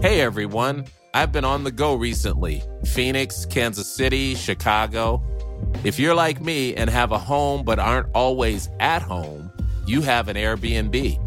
Hey 0.01 0.21
everyone, 0.21 0.85
I've 1.13 1.31
been 1.31 1.45
on 1.45 1.63
the 1.63 1.71
go 1.71 1.95
recently 1.95 2.63
Phoenix, 2.85 3.45
Kansas 3.45 3.91
City, 3.95 4.35
Chicago. 4.35 5.23
If 5.83 5.99
you're 5.99 6.15
like 6.15 6.39
me 6.41 6.75
and 6.75 6.89
have 6.89 7.11
a 7.11 7.17
home 7.17 7.63
but 7.63 7.79
aren't 7.79 8.07
always 8.13 8.69
at 8.79 9.01
home, 9.01 9.51
you 9.85 10.01
have 10.01 10.27
an 10.27 10.35
Airbnb. 10.35 11.26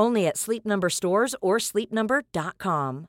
Only 0.00 0.26
at 0.26 0.38
Sleep 0.38 0.64
Number 0.64 0.88
stores 0.88 1.34
or 1.42 1.58
sleepnumber.com. 1.58 3.06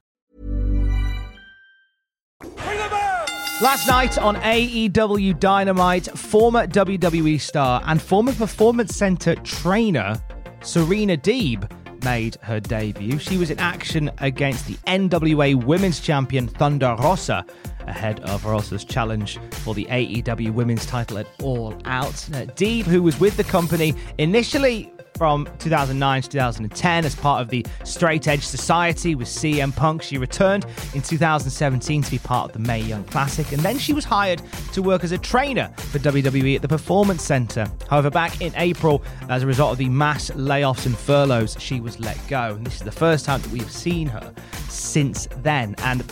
Last 3.61 3.87
night 3.87 4.17
on 4.17 4.35
AEW 4.35 5.39
Dynamite, 5.39 6.07
former 6.17 6.67
WWE 6.67 7.39
star 7.39 7.81
and 7.85 8.01
former 8.01 8.33
Performance 8.33 8.93
Center 8.93 9.35
trainer 9.35 10.21
Serena 10.61 11.15
Deeb 11.15 11.71
made 12.03 12.35
her 12.41 12.59
debut. 12.59 13.19
She 13.19 13.37
was 13.37 13.51
in 13.51 13.59
action 13.59 14.11
against 14.17 14.67
the 14.67 14.73
NWA 14.87 15.63
Women's 15.63 16.01
Champion 16.01 16.47
Thunder 16.47 16.97
Rosa 16.99 17.45
ahead 17.87 18.19
of 18.21 18.45
Rosa's 18.45 18.83
challenge 18.83 19.39
for 19.51 19.73
the 19.73 19.85
AEW 19.85 20.51
Women's 20.53 20.85
title 20.85 21.17
at 21.19 21.27
All 21.41 21.73
Out. 21.85 22.13
Deeb, 22.55 22.83
who 22.83 23.01
was 23.01 23.19
with 23.19 23.37
the 23.37 23.43
company 23.43 23.93
initially 24.17 24.90
from 25.21 25.47
2009 25.59 26.23
to 26.23 26.29
2010 26.29 27.05
as 27.05 27.13
part 27.13 27.43
of 27.43 27.49
the 27.49 27.63
Straight 27.83 28.27
Edge 28.27 28.43
Society 28.43 29.13
with 29.13 29.27
CM 29.27 29.71
Punk. 29.75 30.01
She 30.01 30.17
returned 30.17 30.65
in 30.95 31.03
2017 31.03 32.01
to 32.01 32.09
be 32.09 32.17
part 32.17 32.49
of 32.49 32.53
the 32.53 32.67
Mae 32.67 32.81
Young 32.81 33.03
Classic, 33.03 33.51
and 33.51 33.61
then 33.61 33.77
she 33.77 33.93
was 33.93 34.03
hired 34.03 34.41
to 34.73 34.81
work 34.81 35.03
as 35.03 35.11
a 35.11 35.19
trainer 35.19 35.71
for 35.77 35.99
WWE 35.99 36.55
at 36.55 36.63
the 36.63 36.67
Performance 36.67 37.21
Center. 37.21 37.67
However, 37.87 38.09
back 38.09 38.41
in 38.41 38.51
April, 38.55 39.03
as 39.29 39.43
a 39.43 39.45
result 39.45 39.73
of 39.73 39.77
the 39.77 39.89
mass 39.89 40.31
layoffs 40.31 40.87
and 40.87 40.97
furloughs, 40.97 41.55
she 41.59 41.79
was 41.79 41.99
let 41.99 42.17
go. 42.27 42.55
And 42.55 42.65
this 42.65 42.77
is 42.77 42.81
the 42.81 42.91
first 42.91 43.23
time 43.23 43.41
that 43.41 43.51
we've 43.51 43.71
seen 43.71 44.07
her 44.07 44.33
since 44.69 45.27
then. 45.43 45.75
And 45.83 46.03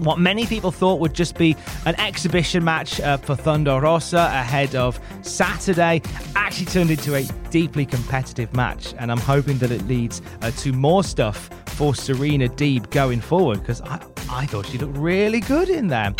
what 0.00 0.18
many 0.18 0.46
people 0.46 0.70
thought 0.70 1.00
would 1.00 1.14
just 1.14 1.36
be 1.36 1.56
an 1.86 1.98
exhibition 2.00 2.64
match 2.64 3.00
uh, 3.00 3.16
for 3.18 3.36
Thunder 3.36 3.80
Rosa 3.80 4.30
ahead 4.32 4.74
of 4.74 5.00
Saturday 5.22 6.02
actually 6.36 6.66
turned 6.66 6.90
into 6.90 7.14
a 7.14 7.24
deeply 7.50 7.86
competitive 7.86 8.52
match. 8.54 8.94
And 8.98 9.10
I'm 9.10 9.18
hoping 9.18 9.58
that 9.58 9.70
it 9.70 9.86
leads 9.86 10.22
uh, 10.42 10.50
to 10.52 10.72
more 10.72 11.04
stuff 11.04 11.50
for 11.66 11.94
Serena 11.94 12.48
Deeb 12.48 12.90
going 12.90 13.20
forward 13.20 13.60
because 13.60 13.80
I, 13.82 14.04
I 14.30 14.46
thought 14.46 14.66
she 14.66 14.78
looked 14.78 14.96
really 14.96 15.40
good 15.40 15.68
in 15.68 15.88
there. 15.88 16.14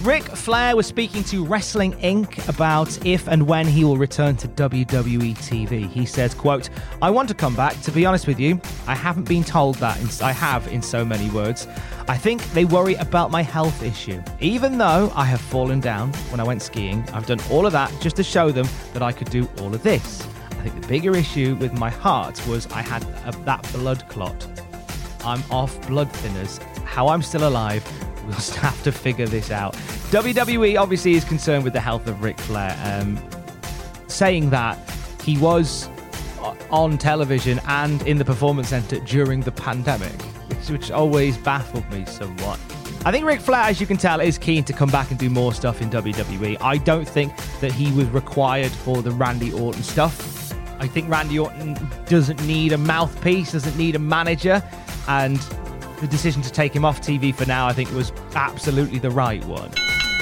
Ric 0.00 0.24
Flair 0.24 0.74
was 0.74 0.86
speaking 0.86 1.22
to 1.24 1.44
Wrestling 1.44 1.92
Inc. 1.94 2.48
about 2.48 3.06
if 3.06 3.28
and 3.28 3.46
when 3.46 3.68
he 3.68 3.84
will 3.84 3.96
return 3.96 4.34
to 4.36 4.48
WWE 4.48 5.36
TV. 5.36 5.88
He 5.88 6.04
says, 6.06 6.34
quote, 6.34 6.70
I 7.00 7.10
want 7.10 7.28
to 7.28 7.34
come 7.34 7.54
back. 7.54 7.80
To 7.82 7.92
be 7.92 8.04
honest 8.04 8.26
with 8.26 8.40
you, 8.40 8.60
I 8.88 8.96
haven't 8.96 9.28
been 9.28 9.44
told 9.44 9.76
that. 9.76 10.20
I 10.20 10.32
have 10.32 10.66
in 10.68 10.82
so 10.82 11.04
many 11.04 11.30
words. 11.30 11.68
I 12.08 12.16
think 12.16 12.42
they 12.52 12.64
worry 12.64 12.94
about 12.94 13.30
my 13.30 13.42
health 13.42 13.82
issue. 13.84 14.20
Even 14.40 14.76
though 14.76 15.12
I 15.14 15.24
have 15.24 15.40
fallen 15.40 15.78
down 15.78 16.12
when 16.30 16.40
I 16.40 16.44
went 16.44 16.62
skiing, 16.62 17.08
I've 17.12 17.26
done 17.26 17.40
all 17.48 17.64
of 17.64 17.72
that 17.72 17.92
just 18.00 18.16
to 18.16 18.24
show 18.24 18.50
them 18.50 18.66
that 18.94 19.02
I 19.02 19.12
could 19.12 19.30
do 19.30 19.48
all 19.60 19.72
of 19.72 19.84
this. 19.84 20.26
I 20.50 20.64
think 20.64 20.80
the 20.80 20.88
bigger 20.88 21.14
issue 21.14 21.54
with 21.56 21.72
my 21.74 21.90
heart 21.90 22.44
was 22.48 22.66
I 22.68 22.82
had 22.82 23.04
a, 23.24 23.36
that 23.44 23.62
blood 23.72 24.08
clot. 24.08 24.48
I'm 25.24 25.44
off 25.50 25.86
blood 25.86 26.12
thinners. 26.12 26.60
How 26.82 27.06
I'm 27.06 27.22
still 27.22 27.46
alive 27.46 27.84
We'll 28.24 28.34
just 28.34 28.54
have 28.56 28.82
to 28.84 28.92
figure 28.92 29.26
this 29.26 29.50
out. 29.50 29.74
WWE 30.10 30.80
obviously 30.80 31.14
is 31.14 31.24
concerned 31.24 31.64
with 31.64 31.72
the 31.72 31.80
health 31.80 32.06
of 32.06 32.22
Ric 32.22 32.38
Flair. 32.38 32.76
Um, 32.84 33.18
saying 34.08 34.50
that, 34.50 34.78
he 35.22 35.38
was 35.38 35.88
on 36.70 36.98
television 36.98 37.60
and 37.68 38.02
in 38.06 38.18
the 38.18 38.24
Performance 38.24 38.68
Center 38.68 38.98
during 39.00 39.40
the 39.40 39.52
pandemic, 39.52 40.20
which, 40.48 40.70
which 40.70 40.90
always 40.90 41.36
baffled 41.38 41.88
me 41.90 42.04
somewhat. 42.06 42.58
I 43.04 43.10
think 43.10 43.26
Ric 43.26 43.40
Flair, 43.40 43.62
as 43.62 43.80
you 43.80 43.86
can 43.86 43.96
tell, 43.96 44.20
is 44.20 44.38
keen 44.38 44.62
to 44.64 44.72
come 44.72 44.88
back 44.88 45.10
and 45.10 45.18
do 45.18 45.28
more 45.28 45.52
stuff 45.52 45.82
in 45.82 45.90
WWE. 45.90 46.56
I 46.60 46.78
don't 46.78 47.08
think 47.08 47.34
that 47.60 47.72
he 47.72 47.90
was 47.92 48.06
required 48.08 48.70
for 48.70 49.02
the 49.02 49.10
Randy 49.10 49.52
Orton 49.52 49.82
stuff. 49.82 50.52
I 50.78 50.86
think 50.86 51.08
Randy 51.08 51.38
Orton 51.38 51.76
doesn't 52.06 52.44
need 52.46 52.72
a 52.72 52.78
mouthpiece, 52.78 53.52
doesn't 53.52 53.76
need 53.76 53.96
a 53.96 54.00
manager, 54.00 54.62
and 55.08 55.38
the 56.02 56.08
decision 56.08 56.42
to 56.42 56.50
take 56.50 56.74
him 56.74 56.84
off 56.84 57.00
TV 57.00 57.34
for 57.34 57.46
now, 57.46 57.66
I 57.66 57.72
think, 57.72 57.90
was 57.92 58.12
absolutely 58.34 58.98
the 58.98 59.10
right 59.10 59.42
one. 59.46 59.70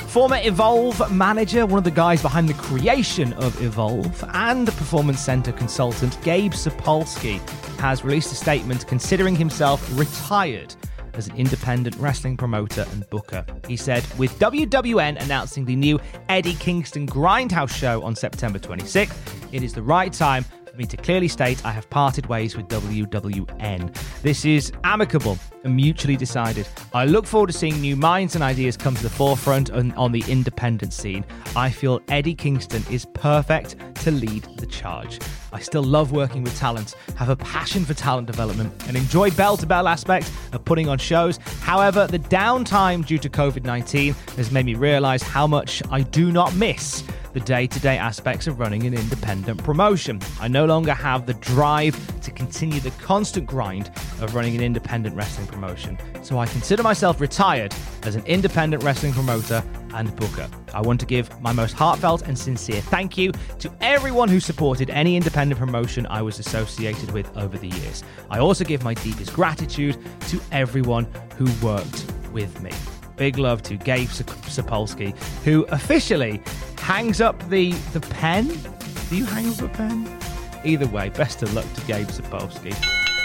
Former 0.09 0.39
Evolve 0.43 1.11
manager, 1.11 1.65
one 1.65 1.79
of 1.79 1.85
the 1.85 1.91
guys 1.91 2.21
behind 2.21 2.49
the 2.49 2.55
creation 2.55 3.33
of 3.35 3.61
Evolve, 3.63 4.25
and 4.35 4.69
the 4.69 4.73
Performance 4.73 5.21
Center 5.21 5.53
consultant 5.53 6.21
Gabe 6.23 6.53
Sapolsky 6.53 7.39
has 7.79 8.05
released 8.05 8.31
a 8.31 8.35
statement 8.35 8.87
considering 8.87 9.35
himself 9.35 9.89
retired 9.99 10.75
as 11.15 11.29
an 11.29 11.37
independent 11.37 11.97
wrestling 11.97 12.37
promoter 12.37 12.87
and 12.93 13.09
booker. 13.09 13.45
He 13.67 13.77
said, 13.77 14.05
with 14.19 14.39
WWN 14.39 15.23
announcing 15.23 15.65
the 15.65 15.77
new 15.77 15.99
Eddie 16.29 16.55
Kingston 16.55 17.07
Grindhouse 17.07 17.75
show 17.75 18.03
on 18.03 18.15
September 18.15 18.59
26th, 18.59 19.17
it 19.53 19.63
is 19.63 19.73
the 19.73 19.83
right 19.83 20.13
time 20.13 20.45
for 20.71 20.77
me 20.77 20.85
to 20.87 20.97
clearly 20.97 21.29
state 21.29 21.65
I 21.65 21.73
have 21.73 21.89
parted 21.91 22.27
ways 22.27 22.57
with 22.57 22.69
WWN. 22.69 23.95
This 24.23 24.45
is 24.45 24.73
amicable 24.85 25.39
and 25.65 25.75
mutually 25.75 26.17
decided. 26.17 26.69
I 26.95 27.07
look 27.07 27.27
forward 27.27 27.49
to 27.49 27.53
seeing 27.53 27.81
new 27.81 27.97
minds 27.97 28.35
and 28.35 28.45
ideas 28.45 28.77
come 28.77 28.95
to 28.95 29.03
the 29.03 29.11
forefront 29.11 29.71
on, 29.71 29.93
on 29.93 30.13
the 30.13 30.25
independent 30.29 30.93
scene. 30.93 31.25
I 31.57 31.71
feel 31.71 32.01
Eddie 32.09 32.35
Kingston 32.35 32.85
is 32.91 33.05
perfect 33.15 33.77
to 33.97 34.11
lead 34.11 34.45
the 34.57 34.67
charge. 34.67 35.19
I 35.53 35.61
still 35.61 35.83
love 35.83 36.13
working 36.13 36.43
with 36.43 36.57
talent, 36.57 36.95
have 37.17 37.29
a 37.29 37.37
passion 37.37 37.85
for 37.85 37.95
talent 37.95 38.29
development, 38.29 38.73
and 38.87 38.97
enjoy 38.97 39.31
bell 39.33 39.57
to 39.57 39.67
bell 39.67 39.89
aspect 39.89 40.31
of 40.53 40.65
putting 40.65 40.89
on 40.89 40.99
shows. 40.99 41.39
However, 41.63 42.07
the 42.07 42.21
downtime 42.21 43.05
due 43.05 43.19
to 43.19 43.29
COVID 43.29 43.65
19 43.65 44.15
has 44.37 44.53
made 44.53 44.67
me 44.67 44.75
realize 44.75 45.23
how 45.23 45.47
much 45.47 45.83
I 45.91 46.03
do 46.03 46.31
not 46.31 46.55
miss 46.55 47.03
the 47.33 47.41
day 47.41 47.67
to 47.67 47.81
day 47.81 47.97
aspects 47.97 48.47
of 48.47 48.59
running 48.59 48.85
an 48.87 48.95
independent 48.95 49.63
promotion. 49.63 50.21
I 50.41 50.49
no 50.49 50.65
longer 50.65 50.93
have 50.93 51.27
the 51.27 51.35
drive 51.35 51.97
to 52.23 52.31
continue 52.31 52.81
the 52.81 52.91
constant 52.93 53.47
grind 53.47 53.91
of 54.21 54.35
running 54.35 54.57
an 54.57 54.63
independent 54.63 55.15
wrestling 55.17 55.47
promotion, 55.47 55.99
so 56.23 56.39
I 56.39 56.47
consider 56.47 56.83
myself 56.83 57.21
retired 57.21 57.75
as 58.03 58.15
an 58.15 58.25
independent 58.27 58.83
wrestling 58.83 59.13
promoter 59.13 59.63
and 59.95 60.15
booker. 60.17 60.49
I 60.73 60.81
want 60.81 61.01
to 61.01 61.07
give 61.07 61.41
my 61.41 61.53
most 61.53 61.75
heartfelt 61.75 62.23
and 62.23 62.39
sincere 62.39 62.81
thank 62.81 63.19
you 63.19 63.33
to 63.59 63.73
everyone 63.81 64.29
who 64.29 64.41
supported 64.41 64.91
any 64.91 65.17
independent 65.17 65.59
promotion 65.59 66.07
I 66.07 66.23
was 66.23 66.39
associated 66.39 67.11
with 67.13 67.37
over 67.37 67.59
the 67.59 67.69
years. 67.69 68.03
I 68.31 68.39
also 68.39 68.65
give 68.65 68.83
my 68.85 68.95
deepest 68.95 69.33
gratitude 69.33 69.99
to 70.29 70.41
everyone 70.53 71.07
who 71.37 71.47
worked 71.65 72.13
with 72.33 72.61
me. 72.61 72.71
Big 73.17 73.37
love 73.37 73.63
to 73.65 73.77
Gabe 73.77 74.09
Sapolsky, 74.09 75.15
who 75.45 75.65
officially 75.65 76.43
hangs 76.91 77.21
up 77.21 77.49
the 77.49 77.71
the 77.93 78.01
pen. 78.01 78.49
Do 79.11 79.17
you 79.17 79.25
hang 79.25 79.49
up 79.49 79.63
a 79.63 79.69
pen? 79.69 80.19
Either 80.65 80.89
way, 80.89 81.09
best 81.11 81.41
of 81.41 81.55
luck 81.55 81.65
to 81.75 81.81
Gabe 81.83 82.09
Sapolsky. 82.09 82.73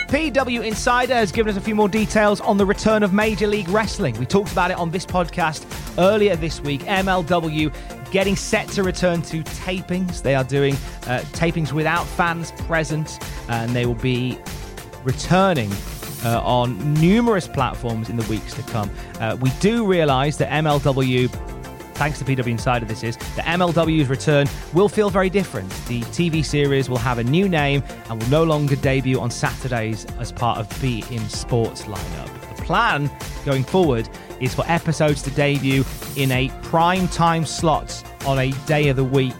PW 0.07 0.63
Insider 0.63 1.15
has 1.15 1.31
given 1.31 1.49
us 1.49 1.57
a 1.57 1.61
few 1.61 1.73
more 1.73 1.89
details 1.89 2.39
on 2.41 2.57
the 2.57 2.65
return 2.65 3.01
of 3.01 3.11
Major 3.11 3.47
League 3.47 3.67
Wrestling. 3.69 4.15
We 4.19 4.27
talked 4.27 4.51
about 4.51 4.69
it 4.69 4.77
on 4.77 4.91
this 4.91 5.03
podcast 5.03 5.65
earlier 5.97 6.35
this 6.35 6.61
week. 6.61 6.81
MLW 6.81 7.73
getting 8.11 8.35
set 8.35 8.67
to 8.69 8.83
return 8.83 9.23
to 9.23 9.41
tapings. 9.43 10.21
They 10.21 10.35
are 10.35 10.43
doing 10.43 10.75
uh, 11.07 11.21
tapings 11.33 11.71
without 11.71 12.05
fans 12.05 12.51
present, 12.67 13.17
and 13.49 13.71
they 13.71 13.87
will 13.87 13.95
be 13.95 14.37
returning 15.03 15.71
uh, 16.23 16.39
on 16.43 16.93
numerous 16.93 17.47
platforms 17.47 18.09
in 18.09 18.15
the 18.15 18.29
weeks 18.29 18.53
to 18.53 18.61
come. 18.61 18.91
Uh, 19.19 19.37
we 19.41 19.49
do 19.59 19.87
realise 19.87 20.37
that 20.37 20.51
MLW 20.51 21.54
thanks 21.95 22.19
to 22.19 22.25
PW 22.25 22.47
Insider, 22.47 22.85
this 22.85 23.03
is, 23.03 23.17
the 23.17 23.41
MLW's 23.41 24.07
return 24.07 24.47
will 24.73 24.89
feel 24.89 25.09
very 25.09 25.29
different. 25.29 25.69
The 25.87 26.01
TV 26.01 26.43
series 26.43 26.89
will 26.89 26.97
have 26.97 27.17
a 27.17 27.23
new 27.23 27.49
name 27.49 27.83
and 28.09 28.21
will 28.21 28.29
no 28.29 28.43
longer 28.43 28.75
debut 28.75 29.19
on 29.19 29.31
Saturdays 29.31 30.05
as 30.19 30.31
part 30.31 30.59
of 30.59 30.69
beIN 30.79 31.29
Sports 31.29 31.83
lineup. 31.83 32.55
The 32.55 32.61
plan 32.63 33.09
going 33.45 33.63
forward 33.63 34.09
is 34.39 34.53
for 34.53 34.65
episodes 34.67 35.21
to 35.23 35.31
debut 35.31 35.83
in 36.15 36.31
a 36.31 36.49
prime 36.63 37.07
time 37.07 37.45
slot 37.45 38.03
on 38.25 38.39
a 38.39 38.51
day 38.65 38.89
of 38.89 38.97
the 38.97 39.03
week 39.03 39.33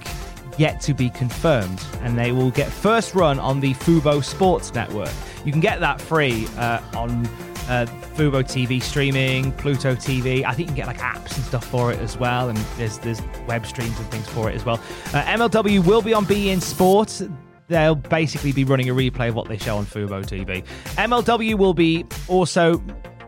yet 0.58 0.80
to 0.82 0.94
be 0.94 1.10
confirmed, 1.10 1.84
and 2.02 2.18
they 2.18 2.32
will 2.32 2.52
get 2.52 2.70
first 2.70 3.14
run 3.14 3.40
on 3.40 3.60
the 3.60 3.74
Fubo 3.74 4.24
Sports 4.24 4.74
Network. 4.74 5.12
You 5.44 5.52
can 5.52 5.62
get 5.62 5.80
that 5.82 6.00
free 6.00 6.48
uh, 6.58 6.82
on 6.96 7.28
uh, 7.68 7.86
Fubo 8.16 8.44
TV 8.44 8.82
streaming, 8.82 9.52
Pluto 9.54 9.96
TV. 9.96 10.44
I 10.44 10.54
think 10.54 10.60
you 10.60 10.66
can 10.68 10.76
get 10.76 10.88
like 10.88 11.00
apps 11.00 11.36
and 11.36 11.46
stuff 11.46 11.66
for 11.66 11.92
it 11.92 12.00
as 12.00 12.18
well, 12.18 12.50
and 12.50 12.58
there's 12.78 13.00
there's 13.00 13.22
web 13.48 13.66
streams 13.66 13.98
and 14.00 14.08
things 14.12 14.28
for 14.30 14.50
it 14.50 14.56
as 14.56 14.66
well. 14.66 14.80
Uh, 15.08 15.24
MLW 15.24 15.86
will 15.86 16.02
be 16.02 16.14
on 16.14 16.26
beIN 16.26 16.62
Sports. 16.62 17.24
They'll 17.68 17.96
basically 17.96 18.52
be 18.52 18.64
running 18.64 18.90
a 18.90 18.94
replay 18.94 19.30
of 19.30 19.36
what 19.36 19.48
they 19.48 19.58
show 19.58 19.78
on 19.78 19.86
Fubo 19.86 20.24
TV. 20.24 20.64
MLW 20.98 21.56
will 21.58 21.74
be 21.74 22.06
also 22.28 22.84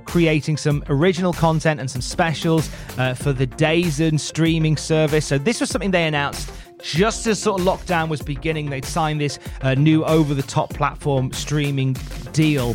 creating 0.05 0.57
some 0.57 0.83
original 0.89 1.33
content 1.33 1.79
and 1.79 1.89
some 1.89 2.01
specials 2.01 2.69
uh, 2.97 3.13
for 3.13 3.33
the 3.33 3.45
DAZN 3.45 4.19
streaming 4.19 4.77
service. 4.77 5.25
So 5.25 5.37
this 5.37 5.59
was 5.59 5.69
something 5.69 5.91
they 5.91 6.07
announced 6.07 6.51
just 6.81 7.27
as 7.27 7.41
sort 7.41 7.59
of 7.59 7.67
lockdown 7.67 8.07
was 8.07 8.21
beginning. 8.21 8.69
They'd 8.69 8.85
signed 8.85 9.19
this 9.19 9.39
uh, 9.61 9.73
new 9.73 10.05
over-the-top 10.05 10.73
platform 10.73 11.31
streaming 11.33 11.93
deal 12.31 12.73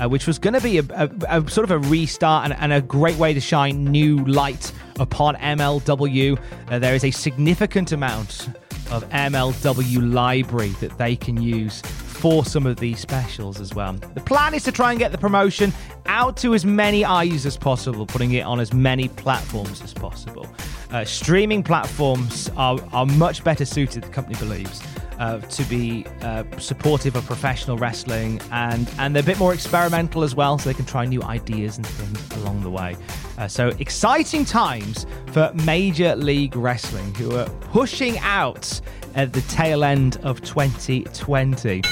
uh, 0.00 0.08
which 0.08 0.26
was 0.26 0.38
going 0.38 0.54
to 0.54 0.60
be 0.60 0.78
a, 0.78 0.84
a, 0.90 1.10
a, 1.28 1.50
sort 1.50 1.64
of 1.64 1.70
a 1.70 1.78
restart 1.88 2.44
and, 2.44 2.54
and, 2.60 2.72
a 2.72 2.80
great 2.80 3.16
way 3.16 3.34
to 3.34 3.40
shine 3.40 3.84
new 3.84 4.24
light 4.24 4.72
upon 4.98 5.36
MLW. 5.36 6.38
Uh, 6.68 6.78
there 6.78 6.94
is 6.94 7.04
a 7.04 7.10
significant 7.10 7.92
amount 7.92 8.48
of 8.90 9.08
MLW 9.10 10.12
library 10.12 10.70
that 10.80 10.96
they 10.98 11.16
can 11.16 11.40
use 11.40 11.82
for 12.22 12.44
some 12.44 12.66
of 12.66 12.76
these 12.76 13.00
specials 13.00 13.60
as 13.60 13.74
well. 13.74 13.94
The 13.94 14.20
plan 14.20 14.54
is 14.54 14.62
to 14.62 14.70
try 14.70 14.92
and 14.92 14.98
get 15.00 15.10
the 15.10 15.18
promotion 15.18 15.72
out 16.06 16.36
to 16.36 16.54
as 16.54 16.64
many 16.64 17.04
eyes 17.04 17.44
as 17.46 17.56
possible, 17.56 18.06
putting 18.06 18.34
it 18.34 18.42
on 18.42 18.60
as 18.60 18.72
many 18.72 19.08
platforms 19.08 19.82
as 19.82 19.92
possible. 19.92 20.46
Uh, 20.92 21.04
streaming 21.04 21.64
platforms 21.64 22.48
are, 22.56 22.78
are 22.92 23.06
much 23.06 23.42
better 23.42 23.64
suited, 23.64 24.04
the 24.04 24.08
company 24.08 24.38
believes, 24.38 24.80
uh, 25.18 25.40
to 25.40 25.64
be 25.64 26.06
uh, 26.20 26.44
supportive 26.58 27.16
of 27.16 27.26
professional 27.26 27.76
wrestling 27.76 28.40
and 28.52 28.88
and 28.98 29.16
they're 29.16 29.22
a 29.22 29.26
bit 29.26 29.38
more 29.38 29.52
experimental 29.52 30.22
as 30.22 30.34
well 30.34 30.58
so 30.58 30.68
they 30.68 30.74
can 30.74 30.84
try 30.84 31.04
new 31.04 31.22
ideas 31.24 31.76
and 31.76 31.86
things 31.86 32.42
along 32.42 32.60
the 32.62 32.70
way 32.70 32.96
uh, 33.38 33.46
so 33.46 33.68
exciting 33.78 34.44
times 34.44 35.06
for 35.28 35.52
major 35.64 36.16
league 36.16 36.56
wrestling 36.56 37.14
who 37.14 37.36
are 37.36 37.48
pushing 37.60 38.18
out 38.18 38.80
at 39.14 39.32
the 39.32 39.42
tail 39.42 39.84
end 39.84 40.16
of 40.24 40.40
2020 40.40 41.82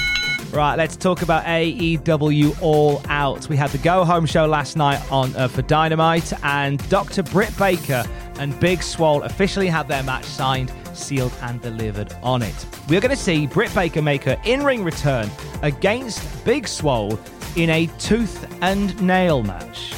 Right, 0.52 0.74
let's 0.74 0.96
talk 0.96 1.22
about 1.22 1.44
AEW 1.44 2.60
All 2.60 3.00
Out. 3.08 3.48
We 3.48 3.56
had 3.56 3.70
the 3.70 3.78
go 3.78 4.04
home 4.04 4.26
show 4.26 4.46
last 4.46 4.76
night 4.76 5.00
on 5.12 5.34
uh, 5.36 5.46
for 5.46 5.62
Dynamite, 5.62 6.32
and 6.42 6.86
Dr. 6.90 7.22
Britt 7.22 7.56
Baker 7.56 8.04
and 8.40 8.58
Big 8.58 8.82
Swole 8.82 9.22
officially 9.22 9.68
had 9.68 9.86
their 9.86 10.02
match 10.02 10.24
signed 10.24 10.72
sealed 10.92 11.32
and 11.42 11.60
delivered 11.62 12.12
on 12.20 12.42
it. 12.42 12.66
We're 12.88 13.00
going 13.00 13.14
to 13.14 13.22
see 13.22 13.46
Britt 13.46 13.72
Baker 13.76 14.02
make 14.02 14.24
her 14.24 14.36
in 14.44 14.64
ring 14.64 14.82
return 14.82 15.30
against 15.62 16.44
Big 16.44 16.66
Swole 16.66 17.16
in 17.54 17.70
a 17.70 17.86
tooth 18.00 18.44
and 18.60 19.00
nail 19.00 19.44
match. 19.44 19.94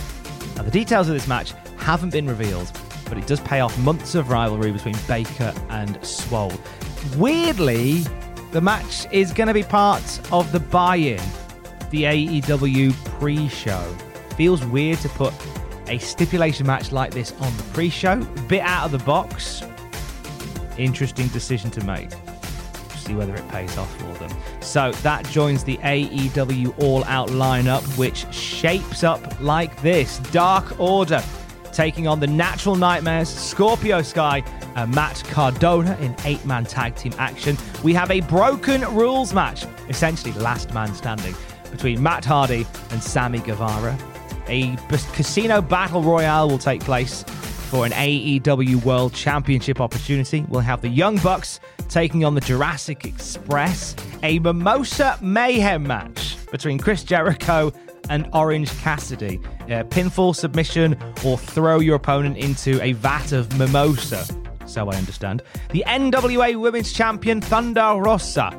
Now, 0.57 0.65
the 0.65 0.71
details 0.71 1.09
of 1.09 1.15
this 1.15 1.27
match 1.27 1.55
haven't 1.79 2.11
been 2.11 2.27
revealed, 2.27 2.71
but 3.09 3.17
it 3.17 3.27
does 3.27 3.41
pay 3.41 3.61
off 3.61 3.77
months 3.79 4.15
of 4.15 4.29
rivalry 4.29 4.71
between 4.71 4.97
Baker 5.09 5.55
and 5.71 6.05
Swole. 6.05 6.53
Weirdly, 7.17 8.05
the 8.53 8.61
match 8.61 9.07
is 9.11 9.33
going 9.33 9.49
to 9.49 9.55
be 9.55 9.63
part 9.63 10.21
of 10.31 10.53
the 10.53 10.61
buy 10.61 10.97
in, 10.97 11.23
the 11.91 12.05
AEW 12.05 12.93
pre 13.19 13.49
show. 13.49 13.83
Feels 14.37 14.65
weird 14.67 14.99
to 14.99 15.09
put 15.09 15.33
a 15.89 15.99
stipulation 15.99 16.67
match 16.67 16.93
like 16.93 17.13
this 17.13 17.33
on 17.41 17.57
the 17.57 17.63
pre 17.73 17.89
show, 17.89 18.23
bit 18.49 18.61
out 18.61 18.85
of 18.85 18.93
the 18.93 19.05
box, 19.05 19.63
interesting 20.77 21.29
decision 21.29 21.71
to 21.71 21.85
make. 21.85 22.11
See 22.97 23.15
whether 23.15 23.35
it 23.35 23.49
pays 23.49 23.77
off 23.79 23.93
for 23.99 24.13
them. 24.19 24.31
So 24.61 24.93
that 24.93 25.27
joins 25.29 25.65
the 25.65 25.79
AEW 25.79 26.79
All 26.79 27.05
Out 27.05 27.31
lineup, 27.31 27.83
which 27.97 28.33
shapes 28.35 29.03
up 29.03 29.41
like 29.41 29.81
this 29.81 30.19
Dark 30.31 30.79
Order 30.79 31.23
taking 31.73 32.07
on 32.07 32.21
the 32.21 32.27
Natural 32.27 32.77
Nightmares, 32.77 33.31
Scorpio 33.31 34.03
Sky, 34.03 34.45
and 34.77 34.95
Matt 34.95 35.23
Cardona 35.29 35.97
in 36.01 36.15
eight 36.25 36.45
man 36.45 36.65
tag 36.65 36.97
team 36.97 37.13
action. 37.19 37.57
We 37.83 37.95
have 37.95 38.11
a 38.11 38.21
broken 38.23 38.83
rules 38.95 39.33
match, 39.33 39.65
essentially 39.89 40.33
last 40.35 40.73
man 40.73 40.95
standing, 40.95 41.35
between 41.71 42.03
Matt 42.03 42.25
Hardy 42.25 42.67
and 42.91 43.03
Sammy 43.03 43.41
Guevara. 43.41 43.97
A 44.49 44.77
casino 45.13 45.63
battle 45.63 46.03
royale 46.03 46.49
will 46.49 46.59
take 46.59 46.83
place 46.83 47.23
for 47.23 47.87
an 47.87 47.93
AEW 47.93 48.85
World 48.85 49.15
Championship 49.15 49.81
opportunity. 49.81 50.45
We'll 50.49 50.61
have 50.61 50.83
the 50.83 50.89
Young 50.89 51.17
Bucks 51.19 51.61
taking 51.89 52.25
on 52.25 52.35
the 52.35 52.41
Jurassic 52.41 53.05
Express, 53.05 53.95
a 54.23 54.39
Mimosa 54.41 55.19
Mayhem 55.23 55.83
match 55.85 56.37
between 56.51 56.79
Chris 56.79 57.03
Jericho 57.03 57.73
and 58.11 58.29
Orange 58.35 58.71
Cassidy. 58.81 59.39
Pinfall 59.69 60.37
submission 60.37 60.99
or 61.25 61.39
throw 61.39 61.79
your 61.79 61.97
opponent 61.97 62.37
into 62.37 62.83
a 62.83 62.93
vat 62.93 63.33
of 63.33 63.57
mimosa, 63.59 64.27
so 64.73 64.89
I 64.91 64.97
understand. 64.97 65.43
The 65.71 65.85
NWA 65.87 66.57
Women's 66.57 66.93
Champion 66.93 67.41
Thunder 67.41 67.95
Rosa 68.01 68.51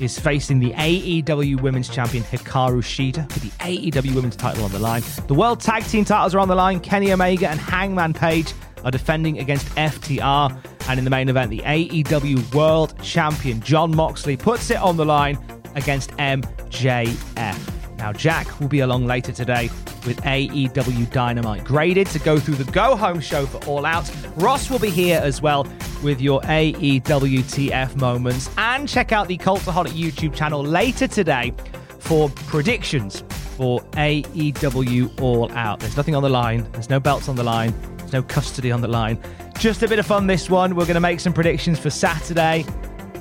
is 0.00 0.18
facing 0.18 0.60
the 0.60 0.72
AEW 0.72 1.60
Women's 1.60 1.88
Champion 1.88 2.24
Hikaru 2.24 2.82
Shida 2.82 3.28
with 3.28 3.42
the 3.42 3.50
AEW 3.64 4.14
Women's 4.14 4.36
title 4.36 4.64
on 4.64 4.72
the 4.72 4.78
line. 4.78 5.02
The 5.28 5.34
World 5.34 5.60
Tag 5.60 5.84
Team 5.84 6.04
titles 6.04 6.34
are 6.34 6.38
on 6.38 6.48
the 6.48 6.54
line. 6.54 6.80
Kenny 6.80 7.12
Omega 7.12 7.48
and 7.50 7.60
Hangman 7.60 8.14
Page 8.14 8.52
are 8.82 8.90
defending 8.90 9.38
against 9.38 9.66
FTR. 9.76 10.56
And 10.88 10.98
in 10.98 11.04
the 11.04 11.10
main 11.10 11.28
event, 11.28 11.50
the 11.50 11.60
AEW 11.60 12.54
World 12.54 12.94
Champion 13.02 13.60
Jon 13.60 13.94
Moxley 13.94 14.36
puts 14.36 14.70
it 14.70 14.78
on 14.78 14.96
the 14.96 15.04
line 15.04 15.38
against 15.74 16.10
MJF. 16.12 17.79
Now, 18.00 18.14
Jack 18.14 18.58
will 18.58 18.68
be 18.68 18.80
along 18.80 19.06
later 19.06 19.30
today 19.30 19.68
with 20.06 20.16
AEW 20.22 21.12
Dynamite 21.12 21.64
graded 21.64 22.06
to 22.08 22.18
go 22.20 22.38
through 22.38 22.54
the 22.54 22.72
go 22.72 22.96
home 22.96 23.20
show 23.20 23.44
for 23.44 23.62
All 23.68 23.84
Out. 23.84 24.10
Ross 24.36 24.70
will 24.70 24.78
be 24.78 24.88
here 24.88 25.20
as 25.22 25.42
well 25.42 25.66
with 26.02 26.18
your 26.18 26.40
AEW 26.40 27.02
TF 27.02 27.96
moments. 27.96 28.48
And 28.56 28.88
check 28.88 29.12
out 29.12 29.28
the 29.28 29.36
Cultaholic 29.36 29.90
YouTube 29.90 30.34
channel 30.34 30.64
later 30.64 31.06
today 31.06 31.52
for 31.98 32.30
predictions 32.30 33.22
for 33.58 33.82
AEW 33.92 35.20
All 35.20 35.52
Out. 35.52 35.80
There's 35.80 35.98
nothing 35.98 36.14
on 36.14 36.22
the 36.22 36.30
line, 36.30 36.66
there's 36.72 36.88
no 36.88 37.00
belts 37.00 37.28
on 37.28 37.36
the 37.36 37.44
line, 37.44 37.74
there's 37.98 38.14
no 38.14 38.22
custody 38.22 38.72
on 38.72 38.80
the 38.80 38.88
line. 38.88 39.22
Just 39.58 39.82
a 39.82 39.88
bit 39.88 39.98
of 39.98 40.06
fun 40.06 40.26
this 40.26 40.48
one. 40.48 40.74
We're 40.74 40.86
going 40.86 40.94
to 40.94 41.00
make 41.00 41.20
some 41.20 41.34
predictions 41.34 41.78
for 41.78 41.90
Saturday. 41.90 42.64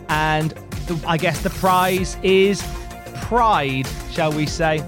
And 0.08 0.52
the, 0.88 1.04
I 1.06 1.18
guess 1.18 1.42
the 1.42 1.50
prize 1.50 2.16
is 2.24 2.64
pride, 3.22 3.88
shall 4.12 4.32
we 4.32 4.46
say. 4.46 4.86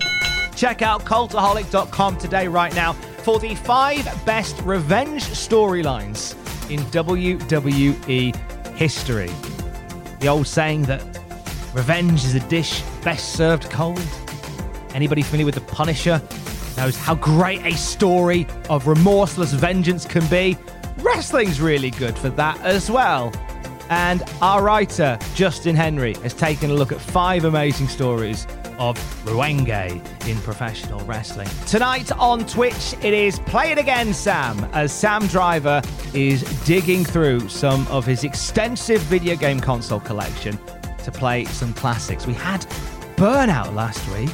Check 0.55 0.81
out 0.81 1.05
cultaholic.com 1.05 2.17
today, 2.17 2.47
right 2.47 2.73
now, 2.75 2.93
for 2.93 3.39
the 3.39 3.55
five 3.55 4.05
best 4.25 4.59
revenge 4.61 5.23
storylines 5.25 6.35
in 6.69 6.79
WWE 6.91 8.35
history. 8.75 9.29
The 10.19 10.27
old 10.27 10.47
saying 10.47 10.83
that 10.83 11.01
revenge 11.73 12.23
is 12.25 12.35
a 12.35 12.39
dish 12.41 12.81
best 13.03 13.33
served 13.33 13.69
cold. 13.69 14.01
Anybody 14.93 15.21
familiar 15.21 15.45
with 15.45 15.55
The 15.55 15.61
Punisher 15.61 16.21
knows 16.77 16.97
how 16.97 17.15
great 17.15 17.65
a 17.65 17.75
story 17.75 18.47
of 18.69 18.87
remorseless 18.87 19.53
vengeance 19.53 20.05
can 20.05 20.25
be. 20.27 20.57
Wrestling's 20.99 21.61
really 21.61 21.91
good 21.91 22.17
for 22.17 22.29
that 22.29 22.59
as 22.61 22.89
well. 22.89 23.31
And 23.91 24.23
our 24.41 24.63
writer, 24.63 25.19
Justin 25.35 25.75
Henry, 25.75 26.13
has 26.23 26.33
taken 26.33 26.71
a 26.71 26.73
look 26.73 26.93
at 26.93 27.01
five 27.01 27.43
amazing 27.43 27.89
stories 27.89 28.47
of 28.79 28.97
Ruenge 29.25 30.27
in 30.29 30.37
professional 30.37 31.01
wrestling. 31.01 31.49
Tonight 31.67 32.09
on 32.13 32.45
Twitch, 32.45 32.95
it 33.03 33.13
is 33.13 33.39
Play 33.39 33.73
It 33.73 33.77
Again 33.77 34.13
Sam, 34.13 34.57
as 34.71 34.93
Sam 34.93 35.27
Driver 35.27 35.81
is 36.13 36.41
digging 36.63 37.03
through 37.03 37.49
some 37.49 37.85
of 37.89 38.05
his 38.05 38.23
extensive 38.23 39.01
video 39.01 39.35
game 39.35 39.59
console 39.59 39.99
collection 39.99 40.57
to 41.03 41.11
play 41.11 41.43
some 41.43 41.73
classics. 41.73 42.25
We 42.25 42.33
had 42.33 42.61
Burnout 43.17 43.75
last 43.75 44.07
week. 44.15 44.31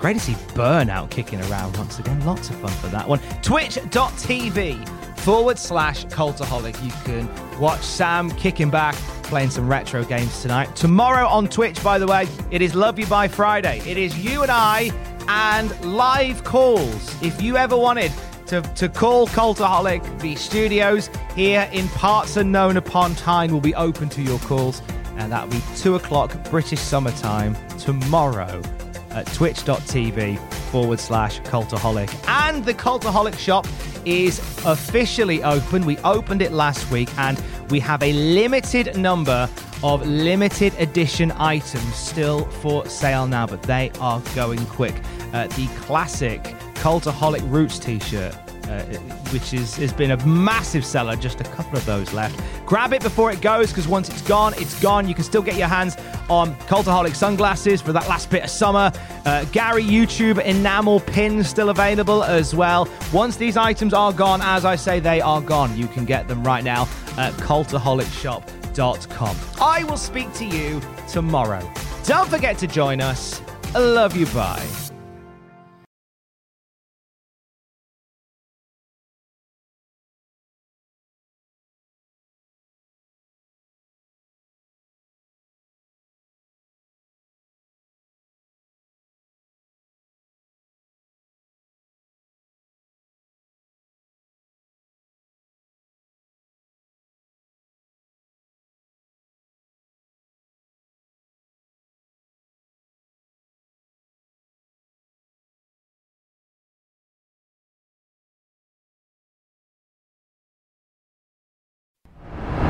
Great 0.00 0.14
to 0.14 0.20
see 0.20 0.32
Burnout 0.54 1.10
kicking 1.10 1.42
around 1.42 1.76
once 1.76 1.98
again. 1.98 2.24
Lots 2.24 2.48
of 2.48 2.56
fun 2.56 2.70
for 2.70 2.86
that 2.86 3.06
one. 3.06 3.20
Twitch.tv 3.42 4.97
forward 5.28 5.58
slash 5.58 6.06
Cultaholic. 6.06 6.82
You 6.82 6.90
can 7.04 7.60
watch 7.60 7.82
Sam 7.82 8.30
kicking 8.30 8.70
back, 8.70 8.94
playing 9.24 9.50
some 9.50 9.68
retro 9.68 10.02
games 10.02 10.40
tonight. 10.40 10.74
Tomorrow 10.74 11.26
on 11.26 11.48
Twitch, 11.48 11.84
by 11.84 11.98
the 11.98 12.06
way, 12.06 12.26
it 12.50 12.62
is 12.62 12.74
Love 12.74 12.98
You 12.98 13.06
By 13.06 13.28
Friday. 13.28 13.80
It 13.80 13.98
is 13.98 14.16
you 14.16 14.40
and 14.40 14.50
I 14.50 14.90
and 15.28 15.78
live 15.84 16.44
calls. 16.44 17.22
If 17.22 17.42
you 17.42 17.58
ever 17.58 17.76
wanted 17.76 18.10
to, 18.46 18.62
to 18.62 18.88
call 18.88 19.26
Cultaholic, 19.26 20.18
the 20.20 20.34
studios 20.34 21.10
here 21.34 21.68
in 21.74 21.88
parts 21.88 22.38
unknown 22.38 22.78
upon 22.78 23.14
time 23.14 23.52
will 23.52 23.60
be 23.60 23.74
open 23.74 24.08
to 24.08 24.22
your 24.22 24.38
calls. 24.38 24.80
And 25.18 25.30
that'll 25.30 25.50
be 25.50 25.62
2 25.76 25.96
o'clock 25.96 26.32
British 26.48 26.80
summertime 26.80 27.54
tomorrow 27.78 28.62
at 29.10 29.26
twitch.tv 29.34 30.38
forward 30.70 31.00
slash 31.00 31.40
cultaholic. 31.42 32.14
And 32.28 32.64
the 32.64 32.72
Cultaholic 32.72 33.38
shop 33.38 33.66
is 34.04 34.38
officially 34.64 35.42
open. 35.42 35.84
We 35.84 35.98
opened 35.98 36.42
it 36.42 36.52
last 36.52 36.90
week 36.90 37.08
and 37.18 37.42
we 37.70 37.80
have 37.80 38.02
a 38.02 38.12
limited 38.12 38.96
number 38.96 39.48
of 39.82 40.06
limited 40.06 40.74
edition 40.78 41.32
items 41.32 41.94
still 41.94 42.44
for 42.46 42.86
sale 42.86 43.26
now, 43.26 43.46
but 43.46 43.62
they 43.62 43.90
are 44.00 44.20
going 44.34 44.64
quick. 44.66 44.94
Uh, 45.32 45.46
the 45.48 45.66
classic 45.80 46.42
Cultaholic 46.74 47.48
Roots 47.50 47.78
t 47.78 47.98
shirt 47.98 48.34
uh, 48.68 48.82
which 49.32 49.54
is, 49.54 49.76
has 49.76 49.92
been 49.92 50.12
a 50.12 50.26
massive 50.26 50.84
seller. 50.84 51.14
Just 51.16 51.40
a 51.40 51.44
couple 51.44 51.78
of 51.78 51.86
those 51.86 52.12
left. 52.12 52.38
Grab 52.66 52.92
it 52.92 53.02
before 53.02 53.32
it 53.32 53.40
goes 53.40 53.68
because 53.68 53.88
once 53.88 54.08
it's 54.08 54.22
gone, 54.22 54.54
it's 54.56 54.80
gone. 54.80 55.08
You 55.08 55.14
can 55.14 55.24
still 55.24 55.42
get 55.42 55.56
your 55.56 55.68
hands 55.68 55.96
on 56.28 56.54
Cultaholic 56.66 57.14
sunglasses 57.14 57.80
for 57.80 57.92
that 57.92 58.08
last 58.08 58.30
bit 58.30 58.42
of 58.44 58.50
summer. 58.50 58.92
Uh, 59.24 59.44
Gary 59.46 59.84
YouTube 59.84 60.44
enamel 60.44 61.00
pins 61.00 61.48
still 61.48 61.70
available 61.70 62.22
as 62.24 62.54
well. 62.54 62.86
Once 63.12 63.36
these 63.36 63.56
items 63.56 63.94
are 63.94 64.12
gone, 64.12 64.40
as 64.42 64.64
I 64.64 64.76
say, 64.76 65.00
they 65.00 65.20
are 65.20 65.40
gone. 65.40 65.76
You 65.76 65.88
can 65.88 66.04
get 66.04 66.28
them 66.28 66.44
right 66.44 66.64
now 66.64 66.82
at 67.16 67.32
cultaholicshop.com. 67.34 69.36
I 69.60 69.84
will 69.84 69.96
speak 69.96 70.32
to 70.34 70.44
you 70.44 70.80
tomorrow. 71.08 71.68
Don't 72.04 72.28
forget 72.28 72.58
to 72.58 72.66
join 72.66 73.00
us. 73.00 73.40
Love 73.74 74.14
you. 74.16 74.26
Bye. 74.26 74.87